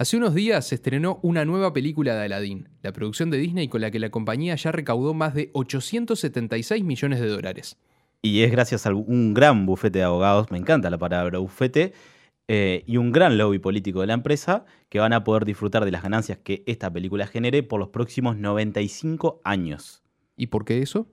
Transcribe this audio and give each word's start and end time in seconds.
Hace 0.00 0.16
unos 0.16 0.32
días 0.32 0.64
se 0.64 0.76
estrenó 0.76 1.18
una 1.22 1.44
nueva 1.44 1.72
película 1.72 2.14
de 2.14 2.26
Aladdin, 2.26 2.68
la 2.82 2.92
producción 2.92 3.30
de 3.30 3.38
Disney 3.38 3.66
con 3.66 3.80
la 3.80 3.90
que 3.90 3.98
la 3.98 4.10
compañía 4.10 4.54
ya 4.54 4.70
recaudó 4.70 5.12
más 5.12 5.34
de 5.34 5.50
876 5.54 6.84
millones 6.84 7.18
de 7.18 7.26
dólares. 7.26 7.76
Y 8.22 8.42
es 8.42 8.52
gracias 8.52 8.86
a 8.86 8.94
un 8.94 9.34
gran 9.34 9.66
bufete 9.66 9.98
de 9.98 10.04
abogados, 10.04 10.52
me 10.52 10.58
encanta 10.58 10.88
la 10.88 10.98
palabra 10.98 11.40
bufete, 11.40 11.94
eh, 12.46 12.84
y 12.86 12.96
un 12.96 13.10
gran 13.10 13.38
lobby 13.38 13.58
político 13.58 14.02
de 14.02 14.06
la 14.06 14.12
empresa 14.12 14.66
que 14.88 15.00
van 15.00 15.12
a 15.12 15.24
poder 15.24 15.44
disfrutar 15.44 15.84
de 15.84 15.90
las 15.90 16.04
ganancias 16.04 16.38
que 16.38 16.62
esta 16.68 16.92
película 16.92 17.26
genere 17.26 17.64
por 17.64 17.80
los 17.80 17.88
próximos 17.88 18.36
95 18.36 19.40
años. 19.42 20.04
¿Y 20.36 20.46
por 20.46 20.64
qué 20.64 20.80
eso? 20.80 21.08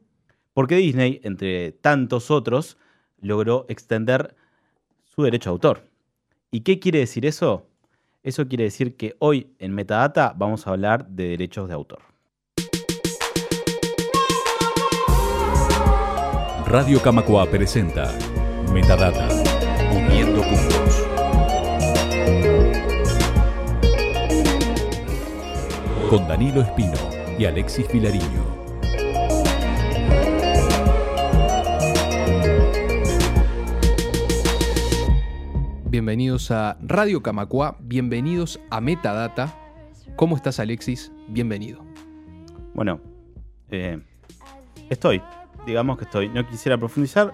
Porque 0.54 0.75
Disney, 0.75 1.21
entre 1.23 1.71
tantos 1.71 2.29
otros, 2.29 2.77
logró 3.20 3.65
extender 3.67 4.36
su 5.05 5.23
derecho 5.23 5.49
a 5.49 5.54
autor. 5.54 5.89
¿Y 6.52 6.59
qué 6.61 6.77
quiere 6.77 6.99
decir 6.99 7.25
eso? 7.25 7.67
Eso 8.25 8.47
quiere 8.47 8.63
decir 8.63 8.97
que 8.97 9.15
hoy 9.19 9.53
en 9.59 9.71
Metadata 9.75 10.33
vamos 10.35 10.65
a 10.65 10.71
hablar 10.71 11.07
de 11.09 11.27
derechos 11.27 11.67
de 11.67 11.75
autor. 11.75 11.99
Radio 16.66 16.99
Camacua 17.03 17.45
presenta 17.45 18.11
Metadata, 18.73 19.27
uniendo 19.91 20.41
puntos. 20.41 21.07
Con 26.09 26.27
Danilo 26.27 26.61
Espino 26.61 26.97
y 27.38 27.45
Alexis 27.45 27.88
Vilariño. 27.91 28.45
Bienvenidos 35.95 36.52
a 36.52 36.77
Radio 36.81 37.23
Camacua, 37.23 37.77
bienvenidos 37.80 38.59
a 38.70 38.81
Metadata. 38.81 39.58
¿Cómo 40.17 40.36
estás, 40.36 40.59
Alexis? 40.59 41.09
Bienvenido. 41.30 41.86
Bueno, 42.73 43.00
eh, 43.72 44.02
estoy, 44.89 45.22
digamos 45.66 45.97
que 45.97 46.03
estoy. 46.03 46.28
No 46.28 46.45
quisiera 46.45 46.78
profundizar. 46.78 47.34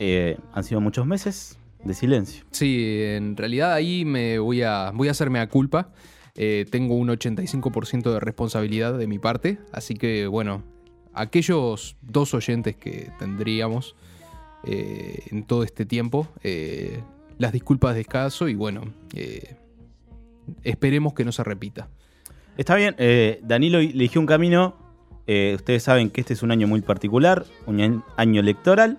Eh, 0.00 0.36
han 0.52 0.64
sido 0.64 0.80
muchos 0.80 1.06
meses 1.06 1.60
de 1.84 1.94
silencio. 1.94 2.44
Sí, 2.50 3.02
en 3.04 3.36
realidad 3.36 3.72
ahí 3.72 4.04
me 4.04 4.40
voy 4.40 4.62
a, 4.62 4.90
voy 4.92 5.06
a 5.06 5.12
hacerme 5.12 5.38
a 5.38 5.48
culpa. 5.48 5.92
Eh, 6.34 6.66
tengo 6.72 6.96
un 6.96 7.06
85% 7.06 8.12
de 8.12 8.18
responsabilidad 8.18 8.98
de 8.98 9.06
mi 9.06 9.20
parte, 9.20 9.60
así 9.70 9.94
que 9.94 10.26
bueno, 10.26 10.64
aquellos 11.14 11.96
dos 12.02 12.34
oyentes 12.34 12.74
que 12.74 13.12
tendríamos 13.20 13.94
en 14.64 15.44
todo 15.44 15.62
este 15.62 15.86
tiempo, 15.86 16.26
las 17.40 17.52
disculpas 17.52 17.94
de 17.94 18.02
escaso 18.02 18.48
y 18.48 18.54
bueno, 18.54 18.82
eh, 19.14 19.56
esperemos 20.62 21.14
que 21.14 21.24
no 21.24 21.32
se 21.32 21.42
repita. 21.42 21.88
Está 22.58 22.76
bien, 22.76 22.94
eh, 22.98 23.40
Danilo 23.42 23.78
eligió 23.78 24.20
un 24.20 24.26
camino, 24.26 24.76
eh, 25.26 25.54
ustedes 25.56 25.82
saben 25.82 26.10
que 26.10 26.20
este 26.20 26.34
es 26.34 26.42
un 26.42 26.50
año 26.50 26.68
muy 26.68 26.82
particular, 26.82 27.46
un 27.64 28.04
año 28.16 28.40
electoral, 28.40 28.98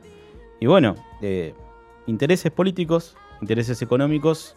y 0.60 0.66
bueno, 0.66 0.96
intereses 2.08 2.52
políticos, 2.52 3.16
intereses 3.42 3.82
económicos, 3.84 4.56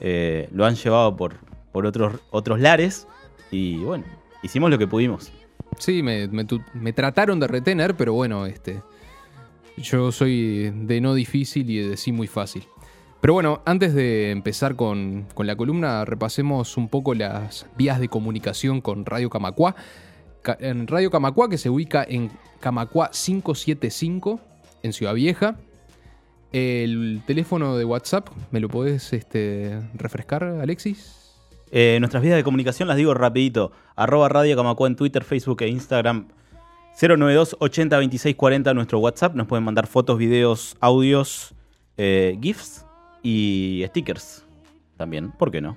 lo 0.00 0.64
han 0.64 0.76
llevado 0.76 1.16
por, 1.16 1.34
por 1.72 1.86
otros, 1.86 2.20
otros 2.30 2.60
lares, 2.60 3.08
y 3.50 3.78
bueno, 3.78 4.04
hicimos 4.44 4.70
lo 4.70 4.78
que 4.78 4.86
pudimos. 4.86 5.32
Sí, 5.78 6.02
me, 6.04 6.28
me 6.28 6.92
trataron 6.92 7.40
de 7.40 7.48
retener, 7.48 7.96
pero 7.96 8.12
bueno, 8.12 8.46
este, 8.46 8.80
yo 9.76 10.12
soy 10.12 10.70
de 10.72 11.00
no 11.00 11.14
difícil 11.14 11.68
y 11.70 11.78
de 11.78 11.96
sí 11.96 12.12
muy 12.12 12.28
fácil. 12.28 12.64
Pero 13.24 13.32
bueno, 13.32 13.62
antes 13.64 13.94
de 13.94 14.32
empezar 14.32 14.76
con, 14.76 15.24
la 15.34 15.56
columna, 15.56 16.04
repasemos 16.04 16.76
un 16.76 16.90
poco 16.90 17.14
las 17.14 17.64
vías 17.74 17.98
de 17.98 18.08
comunicación 18.08 18.82
con 18.82 19.06
Radio 19.06 19.30
Camacua. 19.30 19.76
En 20.58 20.86
Radio 20.86 21.10
Camacua, 21.10 21.48
que 21.48 21.56
se 21.56 21.70
ubica 21.70 22.04
en 22.06 22.30
Camacua 22.60 23.10
575, 23.12 24.40
en 24.82 24.92
Ciudad 24.92 25.14
Vieja. 25.14 25.56
El 26.52 27.22
teléfono 27.26 27.78
de 27.78 27.86
WhatsApp, 27.86 28.28
¿me 28.50 28.60
lo 28.60 28.68
podés 28.68 29.14
este, 29.14 29.80
refrescar, 29.94 30.44
Alexis? 30.44 31.38
Eh, 31.70 31.96
nuestras 32.00 32.22
vías 32.22 32.36
de 32.36 32.44
comunicación 32.44 32.88
las 32.88 32.98
digo 32.98 33.14
rapidito. 33.14 33.72
Arroba 33.96 34.28
Radio 34.28 34.54
Camacua 34.54 34.86
en 34.86 34.96
Twitter, 34.96 35.24
Facebook 35.24 35.62
e 35.62 35.68
Instagram. 35.68 36.28
092 37.00 37.56
80 37.58 37.96
26 37.96 38.36
40 38.36 38.74
nuestro 38.74 38.98
WhatsApp. 38.98 39.34
Nos 39.34 39.46
pueden 39.46 39.64
mandar 39.64 39.86
fotos, 39.86 40.18
videos, 40.18 40.76
audios, 40.78 41.54
eh, 41.96 42.36
GIFs 42.42 42.83
y 43.24 43.82
stickers 43.88 44.44
también, 44.96 45.32
¿por 45.32 45.50
qué 45.50 45.60
no? 45.60 45.76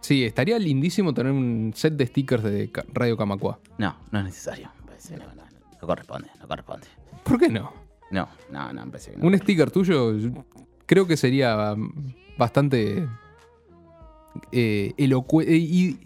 Sí, 0.00 0.24
estaría 0.24 0.58
lindísimo 0.58 1.14
tener 1.14 1.32
un 1.32 1.72
set 1.74 1.94
de 1.94 2.06
stickers 2.06 2.42
de 2.42 2.70
Radio 2.92 3.16
Camacua. 3.16 3.58
No, 3.78 3.96
no 4.10 4.18
es 4.18 4.24
necesario. 4.26 4.70
No, 5.80 5.86
corresponde, 5.86 6.28
no 6.40 6.48
corresponde. 6.48 6.86
¿Por 7.22 7.38
qué 7.38 7.48
no? 7.48 7.72
No, 8.10 8.28
no, 8.50 8.72
no, 8.72 8.90
que 8.90 9.16
no. 9.16 9.26
Un 9.26 9.38
sticker 9.38 9.70
tuyo 9.70 10.12
creo 10.86 11.06
que 11.06 11.16
sería 11.16 11.76
bastante 12.36 13.08
eh, 14.52 14.92
elocuente 14.96 15.56
y, 15.56 15.98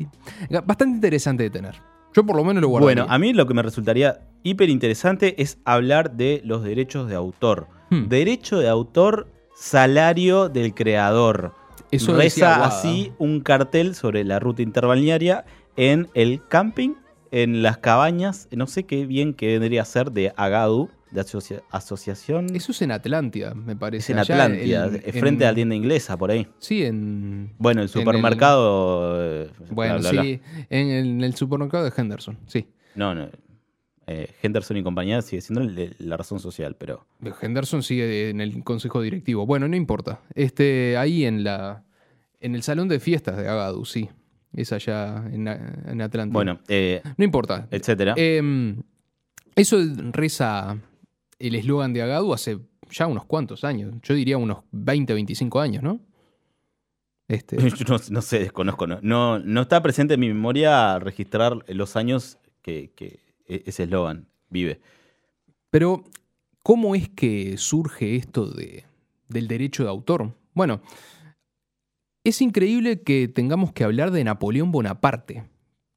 bastante 0.50 0.94
interesante 0.94 1.44
de 1.44 1.50
tener. 1.50 1.76
Yo 2.14 2.26
por 2.26 2.36
lo 2.36 2.44
menos 2.44 2.60
lo 2.60 2.68
guardaría. 2.68 3.02
Bueno, 3.04 3.14
a 3.14 3.18
mí 3.18 3.32
lo 3.32 3.46
que 3.46 3.54
me 3.54 3.62
resultaría 3.62 4.20
hiper 4.42 4.68
interesante 4.68 5.40
es 5.40 5.58
hablar 5.64 6.12
de 6.12 6.42
los 6.44 6.62
derechos 6.62 7.08
de 7.08 7.14
autor. 7.14 7.68
Hmm. 7.90 8.08
Derecho 8.08 8.58
de 8.58 8.68
autor 8.68 9.28
salario 9.62 10.48
del 10.48 10.74
creador. 10.74 11.54
Eso 11.92 12.16
Reza 12.16 12.64
así 12.64 13.12
un 13.18 13.40
cartel 13.40 13.94
sobre 13.94 14.24
la 14.24 14.40
ruta 14.40 14.62
interbalnearia 14.62 15.44
en 15.76 16.08
el 16.14 16.42
camping, 16.48 16.94
en 17.30 17.62
las 17.62 17.78
cabañas, 17.78 18.48
no 18.50 18.66
sé 18.66 18.84
qué 18.84 19.06
bien 19.06 19.34
que 19.34 19.46
vendría 19.58 19.82
a 19.82 19.84
ser 19.84 20.10
de 20.10 20.32
Agadu, 20.36 20.90
de 21.12 21.24
asociación. 21.70 22.56
Eso 22.56 22.72
es 22.72 22.82
en 22.82 22.90
Atlántida, 22.90 23.54
me 23.54 23.76
parece. 23.76 24.04
Es 24.04 24.10
en 24.10 24.18
Atlántida, 24.18 24.90
frente 25.12 25.46
a 25.46 25.50
la 25.50 25.54
tienda 25.54 25.76
inglesa, 25.76 26.16
por 26.16 26.32
ahí. 26.32 26.48
Sí, 26.58 26.84
en. 26.84 27.52
Bueno, 27.58 27.82
el 27.82 27.88
supermercado. 27.88 29.44
Eh, 29.44 29.50
bueno, 29.70 30.02
sí, 30.02 30.40
En, 30.70 31.22
el, 31.22 31.36
supermercado 31.36 31.84
de 31.84 31.92
Henderson, 31.96 32.36
sí. 32.46 32.66
No, 32.96 33.14
no. 33.14 33.28
Eh, 34.06 34.34
Henderson 34.42 34.76
y 34.76 34.82
compañía 34.82 35.22
sigue 35.22 35.42
siendo 35.42 35.62
la 35.98 36.16
razón 36.16 36.40
social, 36.40 36.76
pero. 36.76 37.06
Henderson 37.40 37.82
sigue 37.82 38.30
en 38.30 38.40
el 38.40 38.64
consejo 38.64 39.00
directivo. 39.00 39.46
Bueno, 39.46 39.68
no 39.68 39.76
importa. 39.76 40.20
Este, 40.34 40.96
ahí 40.96 41.24
en 41.24 41.44
la. 41.44 41.84
En 42.40 42.54
el 42.56 42.62
salón 42.62 42.88
de 42.88 42.98
fiestas 42.98 43.36
de 43.36 43.48
Agadu, 43.48 43.84
sí. 43.84 44.08
Es 44.52 44.72
allá 44.72 45.24
en, 45.32 45.46
en 45.46 46.02
Atlanta. 46.02 46.32
Bueno, 46.32 46.58
eh, 46.68 47.00
no 47.16 47.24
importa. 47.24 47.68
Etcétera. 47.70 48.14
Em, 48.16 48.82
eso 49.54 49.78
reza 50.10 50.76
el 51.38 51.54
eslogan 51.54 51.92
de 51.92 52.02
Agadu 52.02 52.34
hace 52.34 52.58
ya 52.90 53.06
unos 53.06 53.24
cuantos 53.24 53.64
años. 53.64 53.94
Yo 54.02 54.14
diría 54.14 54.36
unos 54.36 54.58
20, 54.72 55.14
25 55.14 55.60
años, 55.60 55.82
¿no? 55.82 56.00
Este... 57.28 57.56
no, 58.10 58.20
sé, 58.20 58.40
desconozco. 58.40 58.86
No, 58.86 59.38
no, 59.38 59.62
está 59.62 59.80
presente 59.80 60.14
en 60.14 60.20
mi 60.20 60.28
memoria 60.28 60.98
registrar 60.98 61.64
los 61.68 61.96
años 61.96 62.38
que 62.60 62.90
ese 63.46 63.84
eslogan, 63.84 64.26
vive. 64.48 64.80
Pero, 65.70 66.04
¿cómo 66.62 66.94
es 66.94 67.08
que 67.08 67.56
surge 67.56 68.16
esto 68.16 68.50
de, 68.50 68.84
del 69.28 69.48
derecho 69.48 69.84
de 69.84 69.90
autor? 69.90 70.34
Bueno, 70.54 70.80
es 72.24 72.40
increíble 72.40 73.02
que 73.02 73.28
tengamos 73.28 73.72
que 73.72 73.84
hablar 73.84 74.10
de 74.10 74.24
Napoleón 74.24 74.70
Bonaparte 74.70 75.44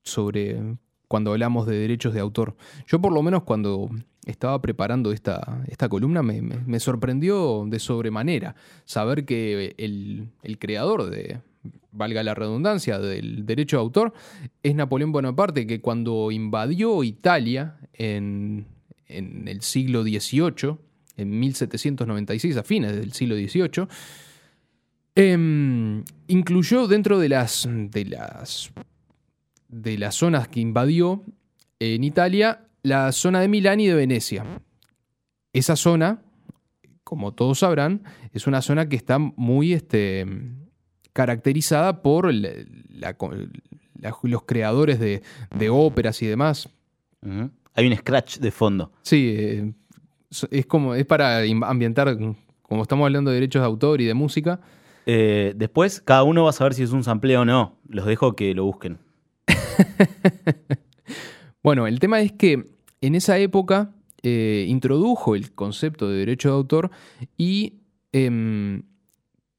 sobre 0.03 0.77
cuando 1.07 1.31
hablamos 1.31 1.67
de 1.67 1.77
derechos 1.77 2.13
de 2.13 2.19
autor. 2.19 2.55
Yo 2.87 2.99
por 2.99 3.13
lo 3.13 3.21
menos 3.21 3.43
cuando 3.43 3.89
estaba 4.25 4.59
preparando 4.61 5.11
esta, 5.11 5.63
esta 5.67 5.87
columna 5.87 6.23
me, 6.23 6.79
sorprendió 6.79 7.65
de 7.67 7.79
sobremanera 7.79 8.55
saber 8.85 9.25
que 9.25 9.75
el, 9.77 10.29
el 10.41 10.57
creador 10.57 11.09
de, 11.09 11.41
valga 11.91 12.23
la 12.23 12.33
redundancia, 12.33 12.99
del 12.99 13.45
derecho 13.45 13.77
de 13.77 13.81
autor, 13.81 14.13
es 14.61 14.75
Napoleón 14.75 15.11
Bonaparte, 15.11 15.65
que 15.65 15.81
cuando 15.81 16.31
invadió 16.31 17.03
Italia 17.03 17.77
en, 17.93 18.67
el 19.07 19.61
siglo 19.61 20.03
XVIII, 20.03 20.77
en 21.17 21.39
1796, 21.39 22.57
a 22.57 22.63
fines 22.63 22.95
del 22.95 23.13
siglo 23.13 23.35
XVIII, 23.35 23.87
em, 25.15 26.03
incluyó 26.27 26.87
dentro 26.87 27.19
de 27.19 27.29
las, 27.29 27.67
de, 27.71 28.05
las, 28.05 28.71
de 29.69 29.97
las 29.97 30.15
zonas 30.15 30.47
que 30.49 30.59
invadió 30.59 31.23
en 31.79 32.03
Italia 32.03 32.67
la 32.83 33.11
zona 33.11 33.39
de 33.39 33.47
Milán 33.47 33.79
y 33.79 33.87
de 33.87 33.95
Venecia. 33.95 34.45
Esa 35.53 35.77
zona, 35.77 36.21
como 37.03 37.33
todos 37.33 37.59
sabrán, 37.59 38.03
es 38.33 38.47
una 38.47 38.61
zona 38.61 38.89
que 38.89 38.97
está 38.97 39.17
muy... 39.17 39.73
Este, 39.73 40.25
caracterizada 41.15 42.01
por 42.01 42.29
los 44.23 44.43
creadores 44.45 44.99
de, 44.99 45.21
óperas 45.69 46.21
y 46.21 46.27
demás. 46.27 46.69
Hay 47.73 47.87
un 47.87 47.95
scratch 47.95 48.39
de 48.39 48.51
fondo. 48.51 48.91
Sí, 49.01 49.33
eh, 49.33 49.73
es 50.51 50.65
como 50.65 50.93
es 50.93 51.05
para 51.05 51.39
ambientar, 51.63 52.17
como 52.61 52.83
estamos 52.83 53.05
hablando 53.05 53.31
de 53.31 53.35
derechos 53.35 53.61
de 53.61 53.65
autor 53.65 54.01
y 54.01 54.05
de 54.05 54.13
música, 54.13 54.59
Eh, 55.07 55.53
después, 55.55 56.01
cada 56.01 56.23
uno 56.23 56.45
va 56.45 56.49
a 56.49 56.53
saber 56.53 56.73
si 56.73 56.81
es 56.81 56.91
un 56.91 57.03
sampleo 57.03 57.41
o 57.41 57.45
no. 57.45 57.77
Los 57.87 58.07
dejo 58.07 58.35
que 58.35 58.55
lo 58.55 58.65
busquen. 58.65 58.97
bueno, 61.63 61.85
el 61.85 61.99
tema 61.99 62.21
es 62.21 62.31
que 62.31 62.65
en 63.01 63.13
esa 63.13 63.37
época 63.37 63.91
eh, 64.23 64.65
introdujo 64.67 65.35
el 65.35 65.53
concepto 65.53 66.09
de 66.09 66.17
derecho 66.17 66.49
de 66.49 66.55
autor 66.55 66.89
y 67.37 67.83
em, 68.13 68.81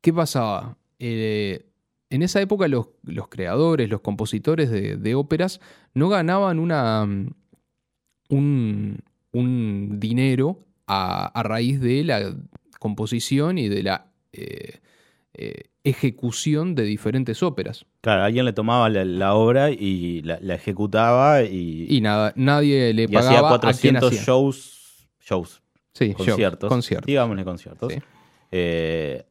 ¿qué 0.00 0.12
pasaba? 0.12 0.76
Eh, 0.98 1.66
en 2.10 2.22
esa 2.22 2.40
época 2.40 2.68
los, 2.68 2.88
creadores, 3.28 3.90
los 3.90 4.00
compositores 4.00 4.70
de, 4.70 5.14
óperas 5.14 5.60
no 5.92 6.08
ganaban 6.08 6.58
una, 6.58 7.06
un, 8.28 9.02
dinero 10.00 10.64
a, 10.86 11.42
raíz 11.42 11.80
de 11.80 12.04
la 12.04 12.36
composición 12.78 13.58
y 13.58 13.68
de 13.68 13.82
la 13.82 14.06
eh, 14.32 14.78
ejecución 15.86 16.74
de 16.74 16.82
diferentes 16.82 17.42
óperas. 17.42 17.86
Claro, 18.00 18.24
alguien 18.24 18.44
le 18.44 18.52
tomaba 18.52 18.88
la, 18.88 19.34
obra 19.34 19.70
y 19.70 20.20
la, 20.22 20.54
ejecutaba 20.54 21.44
y... 21.44 21.86
Y 21.88 22.00
nada, 22.00 22.32
nadie 22.34 22.92
le 22.92 23.08
pagaba 23.08 23.54
hacía 23.68 23.98
400 24.00 24.12
shows, 24.14 25.08
shows, 25.20 25.62
sí, 25.92 26.12
conciertos, 26.12 26.68
conciertos. 26.68 27.06
digámosle 27.06 27.44
conciertos, 27.44 27.92
eh, 28.50 29.26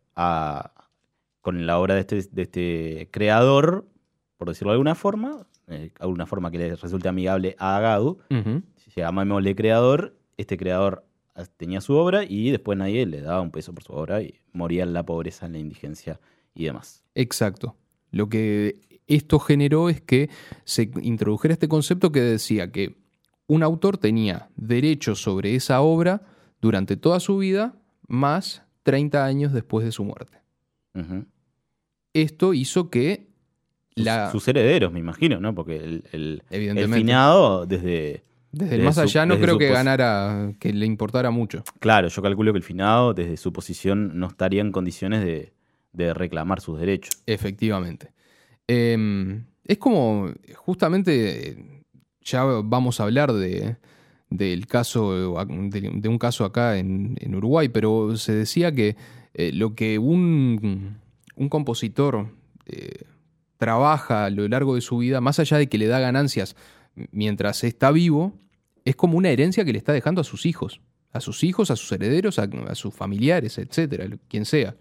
con 1.45 1.67
la 1.67 1.77
obra 1.77 1.93
de 1.93 1.99
este, 1.99 2.23
de 2.31 2.41
este 2.41 3.07
creador, 3.11 3.87
por 4.35 4.47
decirlo 4.47 4.71
de 4.71 4.77
alguna 4.77 4.95
forma, 4.95 5.45
eh, 5.67 5.91
alguna 5.99 6.25
forma 6.25 6.49
que 6.49 6.57
le 6.57 6.75
resulte 6.75 7.07
amigable 7.07 7.55
a 7.59 7.77
Agadu, 7.77 8.17
se 8.31 9.01
llamámosle 9.01 9.55
creador, 9.55 10.17
este 10.37 10.57
creador 10.57 11.05
tenía 11.57 11.81
su 11.81 11.93
obra 11.93 12.23
y 12.27 12.49
después 12.49 12.79
nadie 12.79 13.05
le 13.05 13.21
daba 13.21 13.41
un 13.41 13.51
peso 13.51 13.75
por 13.75 13.83
su 13.83 13.93
obra 13.93 14.23
y 14.23 14.33
moría 14.53 14.81
en 14.81 14.93
la 14.93 15.05
pobreza, 15.05 15.45
en 15.45 15.51
la 15.51 15.59
indigencia 15.59 16.19
y 16.55 16.63
demás. 16.63 17.03
Exacto. 17.13 17.75
Lo 18.09 18.27
que 18.27 19.01
esto 19.05 19.37
generó 19.37 19.89
es 19.89 20.01
que 20.01 20.31
se 20.63 20.89
introdujera 21.03 21.53
este 21.53 21.67
concepto 21.67 22.11
que 22.11 22.21
decía 22.21 22.71
que 22.71 22.95
un 23.45 23.61
autor 23.61 23.99
tenía 23.99 24.49
derecho 24.55 25.13
sobre 25.13 25.53
esa 25.53 25.81
obra 25.81 26.23
durante 26.59 26.97
toda 26.97 27.19
su 27.19 27.37
vida, 27.37 27.75
más 28.07 28.63
30 28.81 29.23
años 29.23 29.53
después 29.53 29.85
de 29.85 29.91
su 29.91 30.03
muerte. 30.03 30.39
Esto 32.15 32.53
hizo 32.53 32.89
que 32.89 33.27
la... 33.95 34.31
Sus, 34.31 34.47
herederos, 34.47 34.91
me 34.91 34.99
imagino, 34.99 35.39
¿no? 35.41 35.53
Porque 35.53 35.75
el, 35.77 36.43
el, 36.49 36.93
finado 36.93 37.65
desde... 37.65 38.23
Desde 38.51 38.75
el 38.75 38.83
más 38.83 38.97
allá 38.97 39.25
no 39.25 39.37
creo 39.37 39.57
que 39.57 39.67
ganara, 39.67 40.53
que 40.59 40.71
le 40.71 40.85
importara 40.85 41.29
mucho. 41.29 41.61
Claro, 41.79 42.07
yo 42.07 42.21
calculo 42.21 42.53
que 42.53 42.57
el 42.57 42.63
finado, 42.63 43.13
desde 43.13 43.35
su 43.35 43.51
posición, 43.51 44.17
no 44.17 44.27
estaría 44.27 44.61
en 44.61 44.71
condiciones 44.71 45.25
de, 45.25 45.51
de 45.91 46.13
reclamar 46.13 46.61
sus 46.61 46.79
derechos. 46.79 47.21
Efectivamente. 47.25 48.11
Em, 48.65 49.43
es 49.65 49.77
como, 49.77 50.31
justamente, 50.55 51.83
ya 52.21 52.43
vamos 52.43 53.01
a 53.01 53.03
hablar 53.03 53.33
de, 53.33 53.75
del 54.29 54.67
caso, 54.67 55.35
de, 55.45 56.07
un 56.07 56.17
caso 56.17 56.45
acá 56.45 56.77
en, 56.77 57.35
Uruguay, 57.35 57.67
pero 57.67 58.15
se 58.15 58.33
decía 58.33 58.71
que 58.71 58.95
eh, 59.33 59.51
lo 59.53 59.75
que 59.75 59.99
un, 59.99 60.97
un 61.35 61.49
compositor 61.49 62.27
eh, 62.65 63.03
trabaja 63.57 64.25
a 64.25 64.29
lo 64.29 64.47
largo 64.47 64.75
de 64.75 64.81
su 64.81 64.97
vida, 64.97 65.21
más 65.21 65.39
allá 65.39 65.57
de 65.57 65.67
que 65.67 65.77
le 65.77 65.87
da 65.87 65.99
ganancias 65.99 66.55
mientras 67.11 67.63
está 67.63 67.91
vivo, 67.91 68.33
es 68.85 68.95
como 68.95 69.17
una 69.17 69.29
herencia 69.29 69.65
que 69.65 69.71
le 69.71 69.77
está 69.77 69.93
dejando 69.93 70.21
a 70.21 70.23
sus 70.23 70.45
hijos, 70.45 70.81
a 71.11 71.19
sus 71.19 71.43
hijos, 71.43 71.71
a 71.71 71.75
sus 71.75 71.91
herederos, 71.91 72.39
a, 72.39 72.75
sus 72.75 72.93
familiares, 72.93 73.57
etcétera, 73.57 74.07
quien 74.27 74.45
sea 74.45 74.75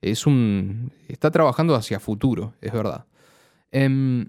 es 0.00 0.26
un. 0.26 0.92
está 1.08 1.30
trabajando 1.30 1.74
hacia 1.74 2.00
futuro, 2.00 2.54
es 2.60 2.72
verdad. 2.72 3.06
Em, 3.70 4.28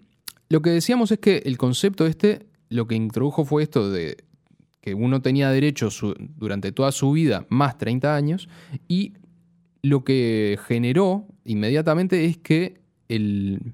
lo 0.49 0.61
que 0.61 0.69
decíamos 0.71 1.11
es 1.11 1.19
que 1.19 1.43
el 1.45 1.57
concepto 1.57 2.05
este, 2.05 2.47
lo 2.69 2.87
que 2.87 2.95
introdujo 2.95 3.45
fue 3.45 3.63
esto 3.63 3.89
de 3.89 4.17
que 4.81 4.93
uno 4.93 5.21
tenía 5.21 5.49
derecho 5.49 5.89
durante 6.17 6.71
toda 6.71 6.91
su 6.91 7.11
vida 7.11 7.45
más 7.49 7.77
30 7.77 8.15
años 8.15 8.47
y 8.87 9.13
lo 9.81 10.03
que 10.03 10.57
generó 10.67 11.25
inmediatamente 11.45 12.25
es 12.25 12.37
que 12.37 12.81
el, 13.07 13.73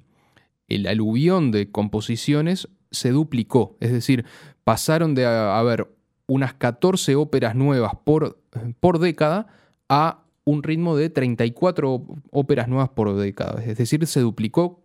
el 0.68 0.88
aluvión 0.88 1.52
de 1.52 1.72
composiciones 1.72 2.68
se 2.92 3.10
duplicó, 3.10 3.76
es 3.80 3.92
decir, 3.92 4.26
pasaron 4.64 5.16
de 5.16 5.26
haber 5.26 5.88
unas 6.28 6.54
14 6.54 7.16
óperas 7.16 7.56
nuevas 7.56 7.94
por, 8.04 8.40
por 8.80 9.00
década 9.00 9.48
a 9.90 10.24
un 10.46 10.64
ritmo 10.64 10.96
de 10.96 11.10
34 11.10 12.06
óperas 12.32 12.68
nuevas 12.68 12.90
por 12.90 13.16
década. 13.16 13.64
Es 13.64 13.78
decir, 13.78 14.06
se 14.08 14.20
duplicó, 14.20 14.84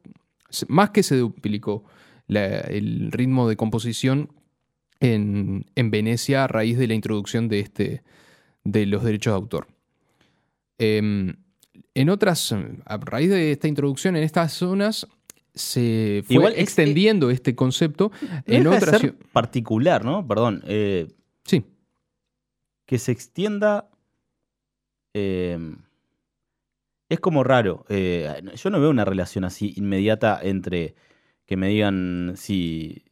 más 0.68 0.90
que 0.90 1.02
se 1.02 1.16
duplicó 1.16 1.84
el 2.28 3.10
ritmo 3.10 3.48
de 3.48 3.56
composición 3.56 4.30
en, 5.00 5.64
Venecia 5.74 6.44
a 6.44 6.48
raíz 6.48 6.78
de 6.78 6.86
la 6.86 6.94
introducción 6.94 7.48
de, 7.48 7.60
este, 7.60 8.02
de 8.64 8.86
los 8.86 9.02
derechos 9.02 9.32
de 9.32 9.36
autor. 9.36 9.68
Em, 10.78 11.34
en 11.94 12.08
otras, 12.10 12.54
a 12.84 12.96
raíz 12.98 13.30
de 13.30 13.52
esta 13.52 13.68
introducción 13.68 14.16
en 14.16 14.22
estas 14.22 14.52
zonas, 14.52 15.06
se 15.54 16.22
fue 16.26 16.60
extendiendo 16.60 17.30
este 17.30 17.54
concepto 17.56 18.12
en 18.46 18.66
otras... 18.68 19.02
particular, 19.32 20.04
¿no? 20.04 20.26
Perdón. 20.26 20.62
Eh, 20.66 21.08
sí. 21.44 21.64
Que 22.86 22.98
se 22.98 23.10
extienda 23.10 23.90
Em, 25.18 25.78
es 27.08 27.20
como 27.20 27.44
raro. 27.44 27.84
Eh, 27.88 28.42
yo 28.54 28.70
no 28.70 28.80
veo 28.80 28.90
una 28.90 29.04
relación 29.04 29.44
así 29.44 29.72
inmediata 29.76 30.38
entre 30.42 30.94
que 31.46 31.56
me 31.56 31.68
digan 31.68 32.34
si 32.36 33.04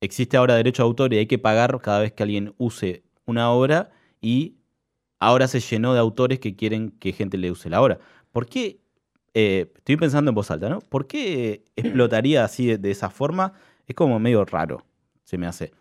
existe 0.00 0.36
ahora 0.36 0.56
derecho 0.56 0.82
a 0.82 0.86
autor 0.86 1.14
y 1.14 1.18
hay 1.18 1.26
que 1.26 1.38
pagar 1.38 1.80
cada 1.80 2.00
vez 2.00 2.12
que 2.12 2.24
alguien 2.24 2.54
use 2.58 3.04
una 3.24 3.50
obra 3.50 3.90
y 4.20 4.56
ahora 5.26 5.48
se 5.48 5.60
llenó 5.60 5.94
de 5.94 6.00
autores 6.00 6.38
que 6.38 6.56
quieren 6.56 6.90
que 6.90 7.12
gente 7.12 7.38
le 7.38 7.50
use 7.50 7.70
la 7.70 7.80
obra. 7.80 7.98
¿Por 8.32 8.46
qué? 8.46 8.80
Eh, 9.34 9.72
estoy 9.76 9.96
pensando 9.96 10.30
en 10.30 10.34
voz 10.34 10.50
alta, 10.50 10.68
¿no? 10.68 10.80
¿Por 10.80 11.06
qué 11.06 11.64
explotaría 11.76 12.44
así 12.44 12.76
de, 12.76 12.90
esa 12.90 13.08
forma? 13.08 13.54
Es 13.86 13.94
como 13.94 14.18
medio 14.18 14.44
raro, 14.44 14.84
se 15.24 15.38
me 15.38 15.46
hace. 15.46 15.72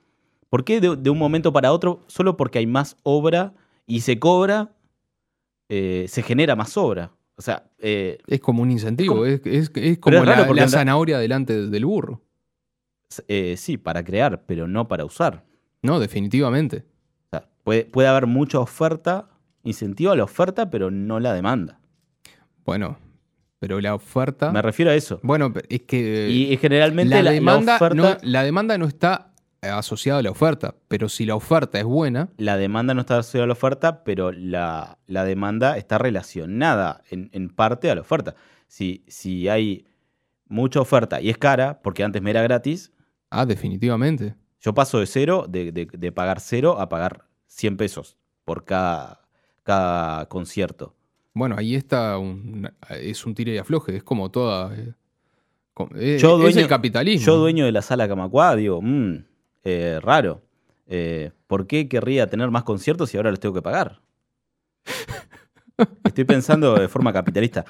¿Por 0.50 0.64
qué 0.64 0.80
de, 0.80 0.96
de 0.96 1.10
un 1.10 1.18
momento 1.18 1.52
para 1.52 1.72
otro, 1.72 2.02
solo 2.08 2.38
porque 2.38 2.60
hay 2.60 2.68
más 2.68 2.98
obra 3.04 3.54
y 3.86 4.02
se 4.02 4.20
cobra, 4.20 4.72
eh, 5.74 6.06
se 6.10 6.22
genera 6.22 6.56
más 6.56 6.76
obra. 6.78 7.12
O 7.36 7.42
sea, 7.42 7.72
eh, 7.80 8.20
es 8.28 8.40
como 8.40 8.62
un 8.62 8.72
incentivo, 8.72 9.26
es, 9.26 9.70
como 10.00 10.24
la, 10.24 10.68
zanahoria 10.68 11.18
delante 11.18 11.68
del 11.68 11.86
burro. 11.86 12.22
Eh, 13.28 13.56
sí, 13.58 13.78
para 13.78 14.04
crear, 14.04 14.44
pero 14.46 14.68
no 14.68 14.88
para 14.88 15.06
usar. 15.06 15.44
No, 15.82 16.00
definitivamente. 16.00 16.86
O 17.26 17.30
sea, 17.32 17.50
puede, 17.64 17.86
puede 17.86 18.10
haber 18.10 18.28
mucha 18.28 18.60
oferta, 18.60 19.30
incentivo 19.64 20.12
a 20.12 20.16
la 20.16 20.24
oferta, 20.24 20.70
pero 20.70 20.92
no 20.92 21.20
la 21.20 21.34
demanda. 21.34 21.80
Bueno, 22.66 22.98
pero 23.60 23.80
la 23.80 23.96
oferta. 23.96 24.52
Me 24.52 24.62
refiero 24.62 24.92
a 24.92 24.96
eso. 24.96 25.20
Bueno, 25.24 25.54
es 25.70 25.82
que. 25.82 26.30
Y, 26.30 26.58
generalmente 26.58 27.22
la, 27.22 27.32
demanda, 27.32 27.80
la 28.22 28.44
demanda 28.44 28.78
no 28.78 28.88
está 28.88 29.32
asociado 29.62 30.20
a 30.20 30.24
la 30.24 30.32
oferta, 30.32 30.76
pero 30.88 31.08
si 31.08 31.26
la 31.26 31.36
oferta 31.36 31.78
es 31.78 31.86
buena... 31.86 32.30
La 32.38 32.58
demanda 32.58 32.94
no 32.94 33.02
está 33.02 33.20
asociada 33.20 33.44
a 33.44 33.48
la 33.48 33.54
oferta, 33.54 34.04
pero 34.04 34.32
la, 34.32 34.98
demanda 35.08 35.78
está 35.78 35.98
relacionada 35.98 37.04
en, 37.10 37.50
parte 37.50 37.92
a 37.92 37.96
la 37.96 38.02
oferta. 38.02 38.36
Si, 38.68 39.04
si 39.08 39.48
hay 39.48 39.86
mucha 40.48 40.82
oferta 40.82 41.22
y 41.22 41.30
es 41.30 41.38
cara, 41.38 41.82
porque 41.84 42.04
antes 42.04 42.22
me 42.22 42.32
era 42.32 42.42
gratis... 42.42 42.92
Ah, 43.30 43.46
definitivamente. 43.46 44.36
Yo 44.60 44.74
paso 44.74 45.00
de 45.00 45.06
cero, 45.06 45.46
de, 45.48 46.12
pagar 46.14 46.40
cero 46.40 46.80
a 46.80 46.90
pagar 46.90 47.28
100 47.48 47.78
pesos 47.78 48.18
por 48.44 48.66
cada, 48.66 49.21
cada 49.64 50.26
concierto. 50.28 50.96
Bueno, 51.34 51.56
ahí 51.58 51.76
está, 51.76 52.18
es 52.90 53.26
un 53.26 53.36
tire 53.36 53.54
y 53.54 53.58
afloje, 53.58 53.98
es 53.98 54.04
como 54.04 54.30
toda... 54.32 54.76
Eh, 54.76 54.94
eh, 55.96 56.20
es 56.48 56.58
el 56.58 56.68
capitalismo. 56.68 57.26
Yo 57.26 57.38
dueño 57.38 57.66
de 57.66 57.72
la 57.72 57.82
sala 57.82 58.08
Camacuá, 58.08 58.56
digo, 58.56 58.82
mmm, 58.82 59.24
eh, 59.64 60.00
raro. 60.02 60.42
Eh, 60.88 61.32
¿Por 61.48 61.68
qué 61.68 61.88
querría 61.88 62.30
tener 62.30 62.52
más 62.52 62.64
conciertos 62.64 63.14
y 63.14 63.18
ahora 63.18 63.32
los 63.32 63.40
tengo 63.40 63.56
que 63.56 63.62
pagar? 63.62 64.02
Estoy 66.04 66.26
pensando 66.26 66.76
de 66.76 66.88
forma 66.88 67.14
capitalista. 67.14 67.66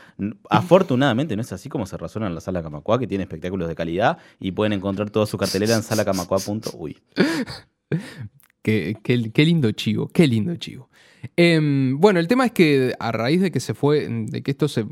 Afortunadamente 0.50 1.36
no 1.36 1.42
es 1.42 1.54
así 1.54 1.70
como 1.70 1.86
se 1.86 1.98
razona 1.98 2.28
en 2.28 2.36
la 2.36 2.42
Sala 2.42 2.62
Camacua, 2.62 3.00
que 3.00 3.08
tiene 3.08 3.24
espectáculos 3.24 3.68
de 3.68 3.76
calidad 3.76 4.18
y 4.40 4.52
pueden 4.52 4.74
encontrar 4.74 5.10
toda 5.12 5.26
su 5.26 5.38
cartelera 5.38 5.76
en 5.76 5.84
salacamacua.uy. 5.84 6.98
Qué, 8.64 8.96
qué, 9.02 9.44
lindo 9.44 9.72
chivo, 9.72 10.08
qué 10.10 10.28
lindo 10.28 10.56
chivo. 10.56 10.92
Em, 11.36 12.00
bueno, 12.00 12.20
el 12.20 12.28
tema 12.28 12.46
es 12.46 12.52
que 12.52 12.94
a 13.00 13.12
raíz 13.12 13.42
de 13.42 13.52
que 13.52 13.60
se 13.60 13.74
fue, 13.74 14.08
de 14.08 14.42
que 14.42 14.52
esto 14.52 14.68
se, 14.68 14.86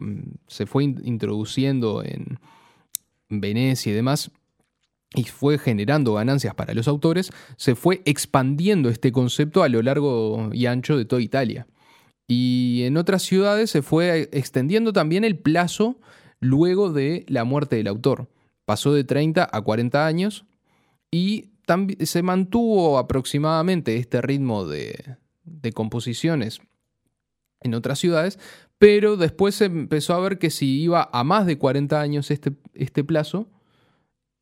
se 0.48 0.65
fue 0.65 0.83
introduciendo 0.83 2.03
en 2.03 2.39
Venecia 3.29 3.91
y 3.91 3.95
demás, 3.95 4.31
y 5.15 5.24
fue 5.24 5.57
generando 5.57 6.13
ganancias 6.13 6.53
para 6.53 6.74
los 6.74 6.88
autores, 6.88 7.31
se 7.57 7.75
fue 7.75 8.01
expandiendo 8.05 8.89
este 8.89 9.12
concepto 9.12 9.63
a 9.63 9.69
lo 9.69 9.81
largo 9.81 10.50
y 10.53 10.67
ancho 10.67 10.98
de 10.98 11.05
toda 11.05 11.21
Italia. 11.21 11.67
Y 12.27 12.83
en 12.83 12.95
otras 12.95 13.24
ciudades 13.24 13.71
se 13.71 13.81
fue 13.81 14.29
extendiendo 14.31 14.93
también 14.93 15.24
el 15.24 15.38
plazo 15.38 16.00
luego 16.39 16.91
de 16.91 17.25
la 17.27 17.43
muerte 17.43 17.75
del 17.75 17.88
autor. 17.88 18.29
Pasó 18.65 18.93
de 18.93 19.03
30 19.03 19.50
a 19.51 19.62
40 19.62 20.05
años 20.05 20.45
y 21.09 21.50
se 22.01 22.21
mantuvo 22.21 23.00
aproximadamente 23.00 23.98
este 23.98 24.21
ritmo 24.21 24.67
de, 24.67 25.17
composiciones 25.74 26.62
en 27.62 27.74
otras 27.74 28.00
ciudades, 28.00 28.39
pero 28.77 29.18
después 29.18 29.56
se 29.56 29.65
empezó 29.65 30.13
a 30.13 30.20
ver 30.20 30.39
que 30.39 30.50
si 30.50 30.82
iba 30.82 31.10
a 31.12 31.24
más 31.24 31.46
de 31.46 31.58
40 31.58 32.00
años 32.00 32.32
este, 32.32 32.53
este 32.74 33.03
plazo, 33.03 33.50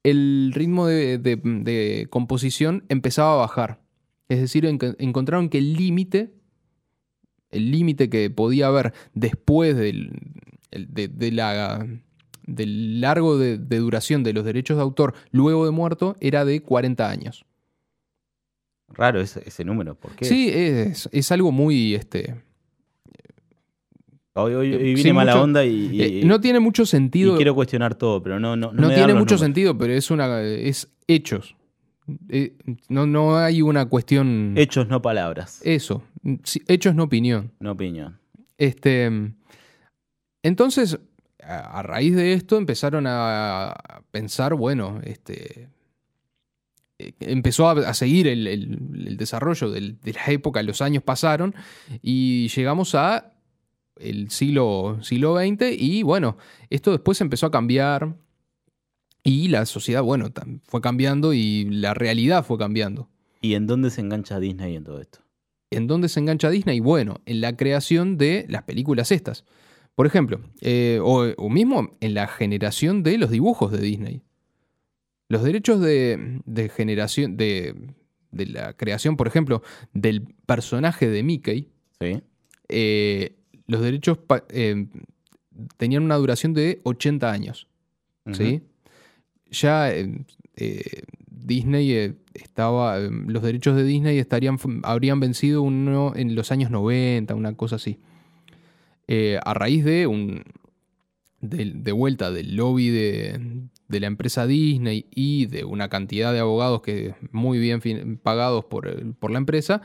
el 0.04 0.52
ritmo 0.54 0.88
de, 0.88 2.08
composición 2.10 2.86
empezaba 2.90 3.34
a 3.34 3.38
bajar. 3.38 3.82
Es 4.30 4.40
decir, 4.40 4.66
encontraron 4.66 5.50
que 5.50 5.58
el 5.58 5.74
límite, 5.74 6.34
el 7.50 7.72
límite 7.72 8.10
que 8.10 8.30
podía 8.30 8.68
haber 8.68 8.94
después 9.14 9.76
del, 9.76 10.12
de, 10.72 11.08
del 11.08 13.02
largo 13.02 13.38
de, 13.38 13.58
duración 13.58 14.24
de 14.24 14.34
los 14.34 14.46
derechos 14.46 14.78
de 14.78 14.84
autor 14.84 15.14
luego 15.32 15.66
de 15.66 15.72
muerto 15.72 16.16
era 16.20 16.46
de 16.46 16.62
40 16.62 17.10
años. 17.10 17.46
Raro 18.89 19.20
ese, 19.22 19.44
ese 19.46 19.63
número, 19.63 19.96
¿por 19.96 20.15
qué? 20.15 20.25
Sí, 20.25 20.50
es, 20.50 21.10
es 21.12 21.32
algo 21.32 21.51
muy... 21.51 21.96
Este, 21.96 22.36
Hoy, 24.39 24.94
viene 24.94 25.13
mala 25.13 25.41
onda 25.41 25.65
y, 25.65 26.01
eh, 26.01 26.22
No 26.24 26.39
tiene 26.39 26.60
mucho 26.60 26.86
sentido. 26.86 27.34
Y 27.34 27.38
quiero 27.38 27.56
cuestionar 27.56 27.96
todo, 27.96 28.22
pero 28.22 28.39
no. 28.39 28.56
No, 28.56 28.72
no, 28.72 28.89
tiene 28.94 29.15
mucho 29.15 29.38
sentido, 29.38 29.75
pero 29.77 29.94
es 29.94 30.12
una. 30.12 30.41
es 30.41 30.89
hechos. 31.08 31.56
Eh, 32.29 32.53
no, 32.88 33.08
no 33.08 33.38
hay 33.38 33.63
una 33.63 33.88
cuestión. 33.88 34.53
Hechos, 34.56 34.88
no 34.89 35.01
palabras. 35.01 35.60
Eso. 35.63 36.03
hechos, 36.67 36.94
no 36.94 37.03
opinión. 37.03 37.51
No 37.60 37.72
opinión. 37.72 38.20
Este. 38.60 39.10
Entonces, 40.44 41.00
a, 41.41 41.82
raíz 41.82 42.15
de 42.15 42.34
esto 42.34 42.58
empezaron 42.58 43.06
a, 43.08 43.75
pensar, 44.12 44.53
bueno, 44.53 45.01
este. 45.03 45.67
Empezó 47.00 47.70
a, 47.70 47.94
seguir 47.94 48.27
el, 48.27 49.18
desarrollo 49.18 49.70
de 49.70 49.98
la 50.13 50.25
época, 50.34 50.63
los 50.63 50.82
años 50.82 51.04
pasaron 51.04 51.54
y 52.01 52.48
llegamos 52.50 52.96
a 52.96 53.34
el 54.00 54.30
siglo, 54.30 54.98
siglo 55.01 55.38
XX 55.38 55.72
y 55.77 56.04
bueno, 56.04 56.38
esto 56.70 56.92
después 56.92 57.22
empezó 57.22 57.46
a 57.46 57.51
cambiar 57.51 58.16
y 59.24 59.50
la 59.50 59.66
sociedad, 59.66 60.01
bueno, 60.04 60.30
fue 60.63 60.82
cambiando 60.82 61.34
y 61.34 61.66
la 61.66 61.94
realidad 61.94 62.46
fue 62.46 62.58
cambiando. 62.58 63.10
¿Y 63.42 63.56
en 63.56 63.68
dónde 63.68 63.89
se 63.89 64.01
engancha 64.01 64.39
Disney 64.39 64.75
en 64.75 64.84
todo 64.84 65.01
esto? 65.01 65.20
¿En 65.70 65.88
dónde 65.88 66.10
se 66.10 66.20
engancha 66.20 66.50
Disney? 66.50 66.80
Bueno, 66.80 67.22
en 67.25 67.42
la 67.42 67.58
creación 67.58 68.18
de 68.18 68.46
las 68.48 68.63
películas 68.63 69.12
estas. 69.12 69.44
Por 69.96 70.08
ejemplo, 70.08 70.39
eh, 70.62 71.00
o, 71.04 71.50
mismo 71.50 71.98
en 72.00 72.13
la 72.13 72.27
generación 72.27 73.04
de 73.04 73.18
los 73.18 73.30
dibujos 73.30 73.72
de 73.72 73.80
Disney. 73.80 74.22
Los 75.29 75.43
derechos 75.43 75.81
de, 75.81 76.72
generación, 76.75 77.38
de, 77.38 77.75
de, 78.31 78.46
la 78.46 78.74
creación, 78.74 79.17
por 79.17 79.27
ejemplo, 79.27 79.62
del 79.93 80.22
personaje 80.46 81.10
de 81.10 81.24
Mickey, 81.24 81.69
¿Sí? 82.00 82.22
Eh, 82.69 83.36
los 83.67 83.81
derechos 83.81 84.19
eh, 84.50 84.88
tenían 85.77 86.03
una 86.03 86.15
duración 86.15 86.53
de 86.53 86.81
80 86.84 87.31
años. 87.31 87.67
¿sí? 88.34 88.62
Ya 89.50 89.91
eh, 89.91 90.25
Disney 91.29 92.15
estaba. 92.34 93.00
los 93.00 93.41
derechos 93.41 93.75
de 93.75 93.84
Disney 93.84 94.19
estarían, 94.19 94.57
habrían 94.84 95.19
vencido 95.19 95.62
uno 95.62 96.13
en 96.15 96.36
los 96.36 96.51
años 96.51 96.72
90, 96.72 97.34
una 97.36 97.55
cosa 97.55 97.77
así. 97.77 98.00
a 99.43 99.53
raíz 99.53 99.84
de 99.86 100.07
un. 100.07 100.43
De, 101.39 101.91
vuelta 101.91 102.31
del 102.31 102.55
lobby 102.55 102.89
de, 102.89 103.39
de, 103.88 104.00
la 104.00 104.08
empresa 104.08 104.48
Disney 104.48 105.08
y 105.13 105.46
de 105.48 105.63
una 105.65 105.89
cantidad 105.89 106.34
de 106.34 106.39
abogados 106.39 106.82
que 106.82 107.15
muy 107.32 107.60
bien 107.60 107.82
pagados 108.22 108.65
por, 108.65 109.15
por 109.15 109.32
la 109.32 109.38
empresa, 109.38 109.82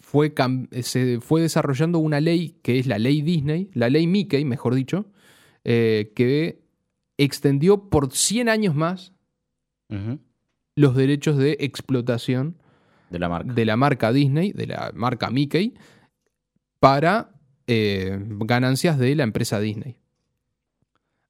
fue, 0.00 0.34
se 0.82 1.20
fue 1.20 1.40
desarrollando 1.42 1.98
una 1.98 2.20
ley 2.20 2.56
que 2.62 2.78
es 2.78 2.86
la 2.86 2.98
ley 2.98 3.22
Disney, 3.22 3.70
la 3.74 3.88
ley 3.88 4.06
Mickey, 4.06 4.44
mejor 4.44 4.74
dicho, 4.74 5.06
eh, 5.64 6.12
que 6.14 6.62
extendió 7.16 7.88
por 7.88 8.12
100 8.12 8.48
años 8.48 8.74
más 8.74 9.12
los 10.76 10.96
derechos 10.96 11.38
de 11.38 11.56
explotación 11.60 12.56
de 13.10 13.18
la, 13.18 13.28
marca. 13.28 13.52
de 13.52 13.64
la 13.64 13.76
marca 13.76 14.12
Disney, 14.12 14.52
de 14.52 14.66
la 14.66 14.90
marca 14.94 15.30
Mickey, 15.30 15.74
para 16.80 17.30
eh, 17.66 18.18
ganancias 18.20 18.98
de 18.98 19.14
la 19.14 19.22
empresa 19.22 19.60
Disney. 19.60 19.96